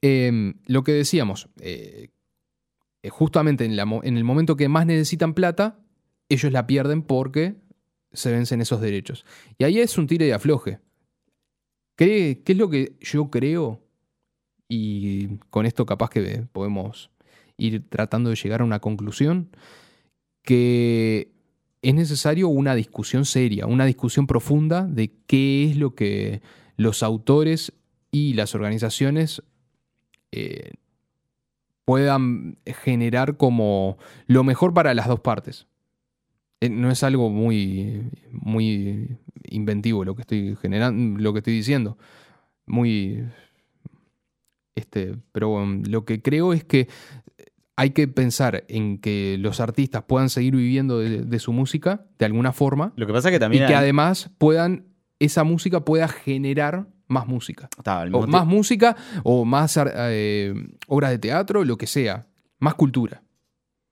em, 0.00 0.54
lo 0.66 0.82
que 0.82 0.92
decíamos, 0.92 1.48
eh, 1.60 2.08
eh, 3.02 3.08
justamente 3.08 3.64
en, 3.64 3.72
el 3.72 4.24
momento 4.24 4.56
que 4.56 4.68
más 4.68 4.86
necesitan 4.86 5.34
plata, 5.34 5.78
ellos 6.28 6.52
la 6.52 6.66
pierden 6.66 7.02
porque 7.02 7.56
se 8.12 8.32
vencen 8.32 8.60
esos 8.60 8.80
derechos. 8.80 9.24
Y 9.58 9.64
ahí 9.64 9.78
es 9.78 9.96
un 9.96 10.06
tire 10.06 10.26
de 10.26 10.34
afloje. 10.34 10.80
¿Qué, 11.96 12.42
¿Qué, 12.44 12.52
es 12.52 12.58
lo 12.58 12.68
que 12.70 12.96
yo 13.00 13.30
creo? 13.30 13.80
Y 14.72 15.38
con 15.50 15.66
esto 15.66 15.84
capaz 15.84 16.10
que 16.10 16.46
podemos 16.52 17.10
ir 17.56 17.82
tratando 17.90 18.30
de 18.30 18.36
llegar 18.36 18.60
a 18.60 18.64
una 18.64 18.78
conclusión. 18.78 19.50
Que 20.42 21.32
es 21.82 21.94
necesario 21.94 22.48
una 22.48 22.76
discusión 22.76 23.24
seria, 23.24 23.66
una 23.66 23.84
discusión 23.84 24.28
profunda 24.28 24.86
de 24.86 25.12
qué 25.26 25.64
es 25.64 25.76
lo 25.76 25.94
que 25.94 26.40
los 26.76 27.02
autores 27.02 27.72
y 28.12 28.34
las 28.34 28.54
organizaciones 28.54 29.42
eh, 30.30 30.70
puedan 31.84 32.58
generar 32.64 33.36
como 33.36 33.98
lo 34.26 34.44
mejor 34.44 34.72
para 34.72 34.94
las 34.94 35.08
dos 35.08 35.18
partes. 35.18 35.66
Eh, 36.60 36.68
no 36.68 36.90
es 36.90 37.02
algo 37.02 37.28
muy, 37.28 38.08
muy 38.30 39.18
inventivo 39.48 40.04
lo 40.04 40.14
que 40.14 40.22
estoy 40.22 40.56
generando, 40.62 41.18
lo 41.20 41.32
que 41.32 41.38
estoy 41.40 41.54
diciendo. 41.54 41.98
Muy. 42.66 43.24
Este, 44.80 45.16
pero 45.32 45.64
lo 45.66 46.04
que 46.04 46.22
creo 46.22 46.52
es 46.52 46.64
que 46.64 46.88
hay 47.76 47.90
que 47.90 48.08
pensar 48.08 48.64
en 48.68 48.98
que 48.98 49.36
los 49.38 49.60
artistas 49.60 50.02
puedan 50.06 50.28
seguir 50.28 50.56
viviendo 50.56 50.98
de, 50.98 51.38
su 51.38 51.52
música 51.52 52.04
de 52.18 52.26
alguna 52.26 52.52
forma. 52.52 52.92
Lo 52.96 53.06
que 53.06 53.12
pasa 53.12 53.30
que 53.30 53.38
también. 53.38 53.64
Y 53.64 53.66
que 53.66 53.74
además 53.74 54.30
puedan. 54.38 54.86
Esa 55.18 55.44
música 55.44 55.84
pueda 55.84 56.08
generar 56.08 56.86
más 57.06 57.26
música. 57.26 57.68
o 58.12 58.26
más 58.26 58.46
música 58.46 58.96
o 59.22 59.44
más 59.44 59.78
eh, 59.94 60.54
obras 60.86 61.10
de 61.10 61.18
teatro, 61.18 61.64
lo 61.64 61.76
que 61.76 61.86
sea. 61.86 62.26
Más 62.58 62.74
cultura. 62.74 63.22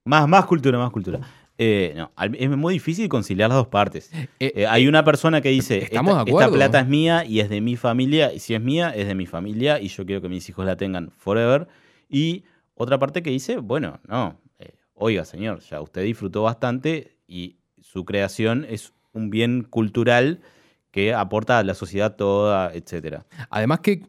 Más, 0.04 0.26
más 0.26 0.46
cultura, 0.46 0.78
más 0.78 0.90
cultura. 0.90 1.20
Eh, 1.60 1.92
no, 1.96 2.12
es 2.34 2.50
muy 2.50 2.74
difícil 2.74 3.08
conciliar 3.08 3.50
las 3.50 3.58
dos 3.58 3.66
partes. 3.66 4.12
Eh, 4.38 4.52
eh, 4.54 4.66
hay 4.66 4.86
una 4.86 5.04
persona 5.04 5.40
que 5.40 5.48
dice, 5.48 5.78
esta, 5.78 6.00
esta, 6.24 6.50
plata 6.50 6.80
es 6.80 6.86
mía 6.86 7.24
y 7.24 7.40
es 7.40 7.50
de 7.50 7.60
mi 7.60 7.76
familia, 7.76 8.32
y 8.32 8.38
si 8.38 8.54
es 8.54 8.60
mía, 8.60 8.90
es 8.94 9.08
de 9.08 9.16
mi 9.16 9.26
familia, 9.26 9.80
y 9.80 9.88
yo 9.88 10.06
quiero 10.06 10.22
que 10.22 10.28
mis 10.28 10.48
hijos 10.48 10.64
la 10.64 10.76
tengan 10.76 11.10
forever. 11.10 11.66
Y 12.08 12.44
otra 12.74 12.98
parte 12.98 13.22
que 13.24 13.30
dice, 13.30 13.56
bueno, 13.56 13.98
no, 14.06 14.40
oiga 14.94 15.24
señor, 15.24 15.60
ya 15.60 15.80
usted 15.80 16.04
disfrutó 16.04 16.42
bastante 16.42 17.16
y 17.26 17.56
su 17.80 18.04
creación 18.04 18.66
es 18.68 18.92
un 19.12 19.30
bien 19.30 19.62
cultural 19.62 20.40
que 20.90 21.14
aporta 21.14 21.58
a 21.58 21.64
la 21.64 21.74
sociedad 21.74 22.16
toda, 22.16 22.72
etc. 22.72 23.22
Además 23.50 23.80
que 23.80 24.02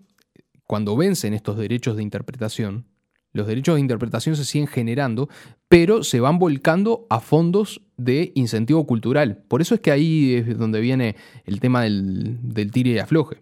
cuando 0.66 0.96
vencen 0.96 1.34
estos 1.34 1.58
derechos 1.58 1.98
de 1.98 2.04
interpretación, 2.04 2.86
los 3.34 3.48
derechos 3.48 3.76
de 3.76 3.82
interpretación 3.82 4.36
se 4.36 4.46
siguen 4.46 4.68
generando, 4.68 5.30
pero 5.68 6.04
se 6.04 6.20
van 6.20 6.40
volcando 6.40 7.06
a 7.10 7.20
fondos 7.20 7.82
de 7.98 8.32
incentivo 8.36 8.86
cultural. 8.88 9.44
Por 9.48 9.62
eso 9.62 9.76
es 9.76 9.82
que 9.82 9.92
ahí 9.92 10.36
es 10.36 10.58
donde 10.58 10.82
viene 10.82 11.16
el 11.46 11.60
tema 11.60 11.84
del, 11.84 12.40
tire 12.72 12.92
y 12.92 12.98
afloje. 12.98 13.38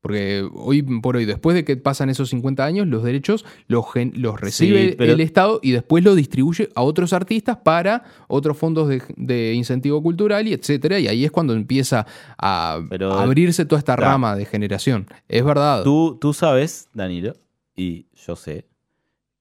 Porque 0.00 0.44
hoy 0.54 0.82
por 0.82 1.16
hoy, 1.16 1.24
después 1.24 1.54
de 1.54 1.64
que 1.64 1.76
pasan 1.76 2.10
esos 2.10 2.30
50 2.30 2.64
años, 2.64 2.88
los 2.88 3.04
derechos 3.04 3.44
los, 3.68 3.84
los 4.14 4.40
recibe 4.40 4.96
el 4.98 5.20
Estado 5.20 5.60
y 5.62 5.70
después 5.70 6.02
los 6.02 6.16
distribuye 6.16 6.70
a 6.74 6.82
otros 6.82 7.12
artistas 7.12 7.58
para 7.58 8.02
otros 8.26 8.56
fondos 8.56 8.90
de, 9.16 9.54
incentivo 9.54 10.02
cultural 10.02 10.48
y 10.48 10.54
etcétera. 10.54 10.98
Y 10.98 11.06
ahí 11.06 11.24
es 11.24 11.30
cuando 11.30 11.52
empieza 11.52 12.04
a, 12.36 12.80
abrirse 13.20 13.64
toda 13.64 13.78
esta 13.78 13.94
rama 13.94 14.34
de 14.34 14.44
generación. 14.44 15.06
Es 15.28 15.44
verdad. 15.44 15.84
Tú, 15.84 16.18
tú 16.20 16.32
sabes, 16.32 16.88
Danilo, 16.92 17.34
y 17.76 18.06
yo 18.26 18.34
sé, 18.34 18.66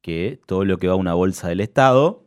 que 0.02 0.40
todo 0.46 0.66
lo 0.66 0.78
que 0.78 0.88
va 0.88 0.94
a 0.94 0.98
una 0.98 1.14
bolsa 1.14 1.48
del 1.48 1.62
Estado 1.62 2.24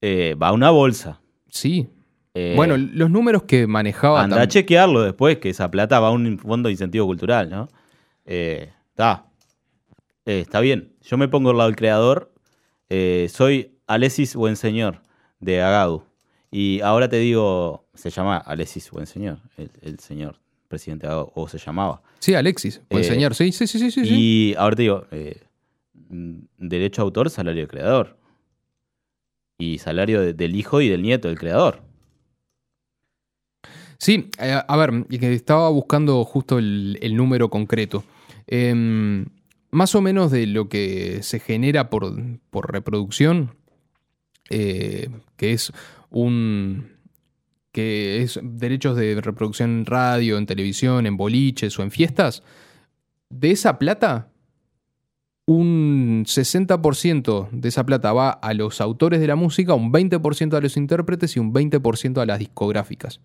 eh, 0.00 0.34
va 0.34 0.48
a 0.48 0.52
una 0.52 0.70
bolsa. 0.70 1.20
Sí. 1.48 1.88
Eh, 2.34 2.54
bueno, 2.56 2.76
los 2.76 3.10
números 3.10 3.44
que 3.44 3.66
manejaba. 3.66 4.22
Anda 4.22 4.42
a 4.42 4.48
chequearlo 4.48 5.02
después, 5.02 5.38
que 5.38 5.50
esa 5.50 5.70
plata 5.70 6.00
va 6.00 6.08
a 6.08 6.10
un 6.10 6.38
fondo 6.38 6.68
de 6.68 6.72
incentivo 6.72 7.06
cultural, 7.06 7.48
¿no? 7.48 7.68
Eh, 8.26 8.70
está. 8.90 9.26
está 10.24 10.60
bien. 10.60 10.92
Yo 11.02 11.16
me 11.16 11.28
pongo 11.28 11.50
al 11.50 11.58
lado 11.58 11.70
del 11.70 11.76
creador. 11.76 12.32
soy 13.28 13.78
Alesis 13.86 14.34
Buenseñor 14.34 15.00
de 15.40 15.62
Agadu. 15.62 16.04
Y 16.50 16.80
ahora 16.80 17.08
te 17.08 17.16
digo, 17.16 17.86
se 17.94 18.10
llama 18.10 18.36
Alesis 18.36 18.90
Buenseñor, 18.90 19.38
el, 19.56 19.70
el 19.82 19.98
señor 20.00 20.36
presidente 20.68 21.06
Agadu, 21.06 21.30
o 21.34 21.48
se 21.48 21.58
llamaba. 21.58 22.02
Sí, 22.18 22.34
Alexis 22.34 22.80
Buenseñor, 22.88 23.34
sí, 23.34 23.52
sí, 23.52 23.66
sí, 23.66 23.78
sí, 23.78 23.90
sí. 23.90 24.00
Y 24.06 24.54
ahora 24.56 24.76
te 24.76 24.82
digo, 24.82 25.06
derecho 26.08 27.02
a 27.02 27.04
autor, 27.04 27.30
salario 27.30 27.62
del 27.62 27.68
creador. 27.68 28.18
Y 29.58 29.78
salario 29.78 30.32
del 30.34 30.56
hijo 30.56 30.80
y 30.80 30.88
del 30.88 31.02
nieto 31.02 31.28
del 31.28 31.38
creador. 31.38 31.82
Sí, 33.98 34.30
eh, 34.38 34.60
a 34.66 34.76
ver, 34.76 35.06
estaba 35.10 35.68
buscando 35.70 36.24
justo 36.24 36.58
el, 36.58 37.16
número 37.16 37.48
concreto. 37.48 38.04
Em, 38.46 39.26
más 39.70 39.94
o 39.94 40.00
menos 40.00 40.30
de 40.30 40.46
lo 40.46 40.68
que 40.68 41.22
se 41.22 41.40
genera 41.40 41.88
por, 41.90 42.12
reproducción, 42.70 43.56
eh, 44.50 45.08
que 45.36 45.52
es 45.52 45.72
un 46.10 46.94
que 47.72 48.22
es 48.22 48.38
derechos 48.40 48.96
de 48.96 49.20
reproducción 49.20 49.78
en 49.78 49.86
radio, 49.86 50.38
en 50.38 50.46
televisión, 50.46 51.06
en 51.06 51.16
boliches 51.16 51.76
o 51.78 51.82
en 51.82 51.90
fiestas, 51.90 52.44
de 53.30 53.50
esa 53.50 53.80
plata, 53.80 54.30
un 55.46 56.24
60% 56.26 57.50
de 57.50 57.68
esa 57.68 57.84
plata 57.84 58.12
va 58.12 58.30
a 58.30 58.54
los 58.54 58.80
autores 58.80 59.20
de 59.20 59.26
la 59.26 59.36
música, 59.36 59.74
un 59.74 59.92
20% 59.92 60.56
a 60.56 60.60
los 60.60 60.76
intérpretes 60.76 61.36
y 61.36 61.40
un 61.40 61.52
20% 61.52 62.20
a 62.20 62.26
las 62.26 62.38
discográficas. 62.38 63.20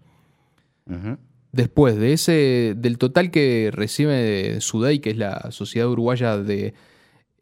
Después 1.51 1.95
de 1.97 2.13
ese, 2.13 2.73
del 2.75 2.97
total 2.97 3.31
que 3.31 3.69
recibe 3.71 4.59
SUDEI, 4.59 4.99
que 4.99 5.11
es 5.11 5.17
la 5.17 5.51
Sociedad 5.51 5.87
Uruguaya 5.87 6.37
de, 6.37 6.73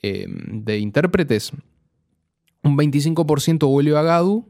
em, 0.02 0.64
de 0.64 0.80
Intérpretes, 0.80 1.52
un 2.64 2.78
25% 2.78 3.68
vuelve 3.68 3.98
a 3.98 4.02
GADU 4.02 4.48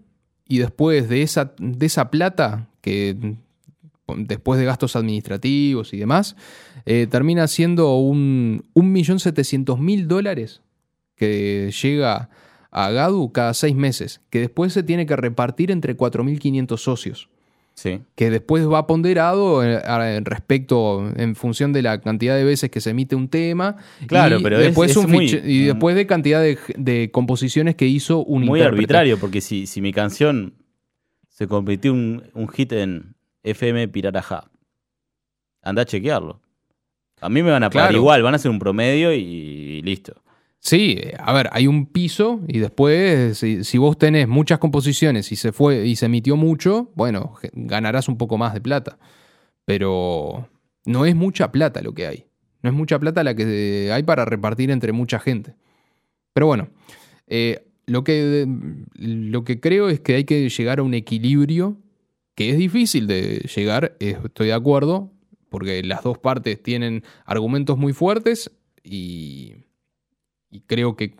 y 0.47 0.57
después 0.57 1.07
de 1.09 1.21
esa, 1.21 1.53
de 1.59 1.85
esa 1.85 2.09
plata, 2.09 2.69
que 2.81 3.37
después 4.15 4.59
de 4.59 4.65
gastos 4.65 4.95
administrativos 4.95 5.93
y 5.93 5.97
demás, 5.97 6.35
eh, 6.85 7.07
termina 7.09 7.47
siendo 7.47 7.95
un 7.97 8.63
1.700.000 8.75 10.07
dólares 10.07 10.61
que 11.15 11.71
llega 11.81 12.29
a 12.71 12.91
Gadu 12.91 13.31
cada 13.31 13.53
seis 13.53 13.75
meses, 13.75 14.21
que 14.29 14.39
después 14.39 14.73
se 14.73 14.83
tiene 14.83 15.05
que 15.05 15.15
repartir 15.15 15.71
entre 15.71 15.97
4.500 15.97 16.77
socios. 16.77 17.29
Sí. 17.73 18.01
Que 18.15 18.31
después 18.31 18.67
va 18.67 18.87
ponderado 18.87 19.63
eh, 19.63 20.19
respecto, 20.21 21.11
en 21.15 21.35
función 21.35 21.73
de 21.73 21.83
la 21.83 22.01
cantidad 22.01 22.35
de 22.35 22.43
veces 22.43 22.71
que 22.71 22.81
se 22.81 22.89
emite 22.89 23.15
un 23.15 23.27
tema. 23.27 23.77
Claro, 24.07 24.39
pero 24.41 24.57
después 24.57 24.97
y 25.45 25.65
después 25.65 25.95
de 25.95 26.07
cantidad 26.07 26.41
de, 26.41 27.11
composiciones 27.11 27.75
que 27.75 27.85
hizo 27.85 28.23
un 28.23 28.45
Muy 28.45 28.61
arbitrario, 28.61 29.19
porque 29.19 29.41
si, 29.41 29.67
si 29.67 29.81
mi 29.81 29.93
canción 29.93 30.55
se 31.29 31.47
convirtió 31.47 31.93
un, 31.93 32.23
un 32.33 32.47
hit 32.47 32.71
en, 32.73 33.16
FM 33.49 33.87
Piraraja. 33.87 34.49
Anda 35.61 35.83
a 35.83 35.85
chequearlo. 35.85 36.41
A 37.19 37.29
mí 37.29 37.41
me 37.41 37.51
van 37.51 37.63
a 37.63 37.69
pagar 37.69 37.93
igual, 37.93 38.21
van 38.21 38.33
a 38.33 38.37
hacer 38.37 38.51
un 38.51 38.59
promedio 38.59 39.11
y, 39.13 39.81
listo. 39.81 40.21
Sí, 40.59 40.99
a 41.17 41.33
ver, 41.33 41.49
hay 41.51 41.67
un 41.67 41.85
piso 41.85 42.41
y 42.47 42.59
después, 42.59 43.37
si, 43.37 43.77
vos 43.77 43.97
tenés 43.97 44.27
muchas 44.27 44.59
composiciones 44.59 45.31
y 45.31 45.35
se 45.35 45.51
fue 45.51 45.87
y 45.87 45.95
se 45.95 46.07
emitió 46.07 46.35
mucho, 46.35 46.91
bueno, 46.95 47.35
ganarás 47.53 48.07
un 48.07 48.17
poco 48.17 48.37
más 48.37 48.53
de 48.53 48.61
plata. 48.61 48.97
Pero 49.65 50.47
no 50.85 51.05
es 51.05 51.15
mucha 51.15 51.51
plata 51.51 51.81
lo 51.81 51.93
que 51.93 52.07
hay. 52.07 52.25
No 52.61 52.69
es 52.69 52.75
mucha 52.75 52.99
plata 52.99 53.23
la 53.23 53.35
que 53.35 53.91
hay 53.93 54.03
para 54.03 54.25
repartir 54.25 54.71
entre 54.71 54.91
mucha 54.91 55.19
gente. 55.19 55.55
Pero 56.33 56.47
bueno, 56.47 56.69
eh, 57.27 57.65
lo, 57.85 58.03
que, 58.03 58.47
lo 58.95 59.43
que 59.43 59.59
creo 59.59 59.89
es 59.89 59.99
que 59.99 60.15
hay 60.15 60.23
que 60.23 60.49
llegar 60.49 60.79
a 60.79 60.83
un 60.83 60.93
equilibrio 60.93 61.77
que 62.37 62.51
es 62.51 62.57
difícil 62.59 63.07
de 63.07 63.49
llegar, 63.55 63.97
estoy 63.99 64.47
de 64.47 64.53
acuerdo, 64.53 65.11
porque 65.49 65.81
las 65.81 66.03
dos 66.03 66.19
partes 66.19 66.61
tienen 66.61 67.03
argumentos 67.25 67.79
muy 67.79 67.93
fuertes 67.93 68.51
y, 68.83 69.55
creo 70.67 70.95
que, 70.95 71.15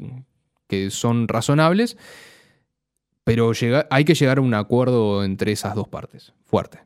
son 0.92 1.28
razonables, 1.28 1.98
pero 3.24 3.52
hay 3.90 4.06
que 4.06 4.14
llegar 4.14 4.38
a 4.38 4.42
un 4.42 4.54
acuerdo 4.54 5.24
entre 5.24 5.52
esas 5.52 5.74
dos 5.74 5.88
partes, 5.88 6.34
fuerte. 6.44 6.82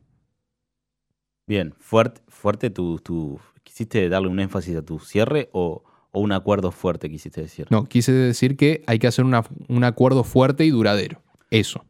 Bien, 1.46 1.74
fuerte, 1.78 2.22
fuerte 2.30 2.70
tu, 2.70 3.38
¿quisiste 3.64 4.08
darle 4.08 4.30
un 4.30 4.40
énfasis 4.40 4.78
a 4.78 4.82
tu 4.82 5.00
cierre 5.00 5.50
o, 5.52 5.84
un 6.14 6.32
acuerdo 6.32 6.72
fuerte 6.72 7.10
quisiste 7.10 7.42
decir? 7.42 7.68
No, 7.70 7.84
quise 7.84 8.14
decir 8.14 8.56
que 8.56 8.82
hay 8.88 8.98
que 8.98 9.08
hacer 9.08 9.26
un 9.26 9.84
acuerdo 9.84 10.24
fuerte 10.24 10.64
y 10.64 10.70
duradero. 10.70 11.22
Eso. 11.50 11.84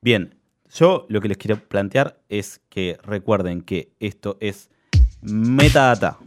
Bien, 0.00 0.41
yo 0.74 1.06
lo 1.08 1.20
que 1.20 1.28
les 1.28 1.36
quiero 1.36 1.58
plantear 1.58 2.18
es 2.28 2.60
que 2.68 2.98
recuerden 3.02 3.62
que 3.62 3.92
esto 4.00 4.36
es 4.40 4.70
metadata. 5.20 6.18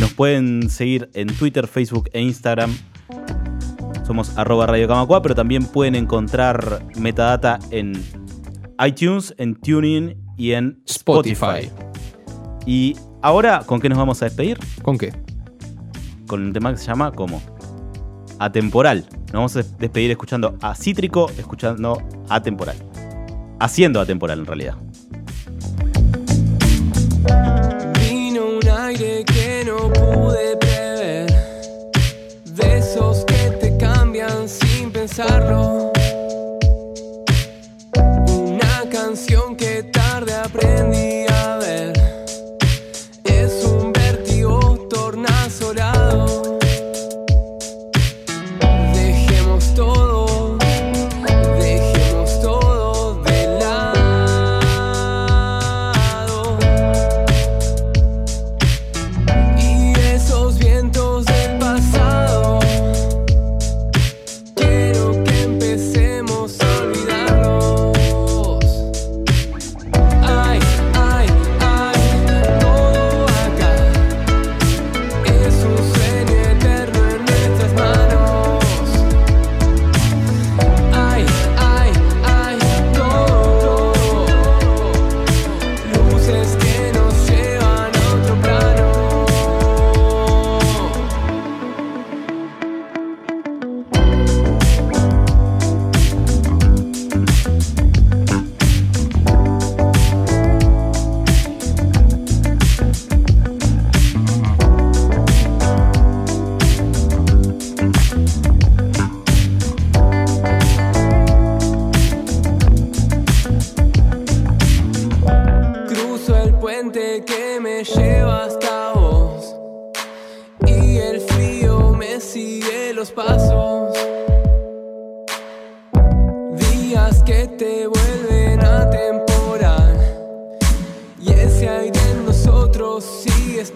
Nos 0.00 0.12
pueden 0.12 0.70
seguir 0.70 1.10
en 1.14 1.28
Twitter, 1.28 1.66
Facebook 1.66 2.08
e 2.12 2.20
Instagram. 2.20 2.76
Somos 4.06 4.36
arroba 4.36 4.66
Radio 4.66 4.86
Camacua, 4.86 5.22
pero 5.22 5.34
también 5.34 5.64
pueden 5.64 5.94
encontrar 5.94 6.84
metadata 6.98 7.58
en 7.70 8.00
iTunes, 8.84 9.34
en 9.38 9.54
TuneIn 9.54 10.16
y 10.36 10.52
en 10.52 10.82
Spotify. 10.86 11.70
Y 12.66 12.96
ahora, 13.22 13.62
¿con 13.66 13.80
qué 13.80 13.88
nos 13.88 13.98
vamos 13.98 14.20
a 14.22 14.26
despedir? 14.26 14.58
¿Con 14.82 14.98
qué? 14.98 15.12
Con 16.26 16.42
un 16.42 16.52
tema 16.52 16.72
que 16.72 16.78
se 16.78 16.86
llama 16.86 17.12
como 17.12 17.42
Atemporal. 18.38 19.06
Nos 19.26 19.32
vamos 19.32 19.56
a 19.56 19.62
despedir 19.62 20.10
escuchando 20.10 20.56
a 20.60 20.74
Cítrico, 20.74 21.30
escuchando 21.38 22.02
Atemporal 22.28 22.93
haciendo 23.64 23.98
atemporal 23.98 24.40
en 24.40 24.46
realidad. 24.46 24.74
Vino 27.98 28.42
un 28.58 28.68
aire 28.68 29.24
que 29.24 29.64
no 29.64 29.90
pude 29.90 30.56
prever, 30.58 31.32
de 32.44 32.78
esos 32.78 33.24
que 33.24 33.50
te 33.60 33.76
cambian 33.78 34.48
sin 34.48 34.90
pensarlo. 34.92 35.83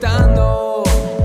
buscando. 0.09 1.18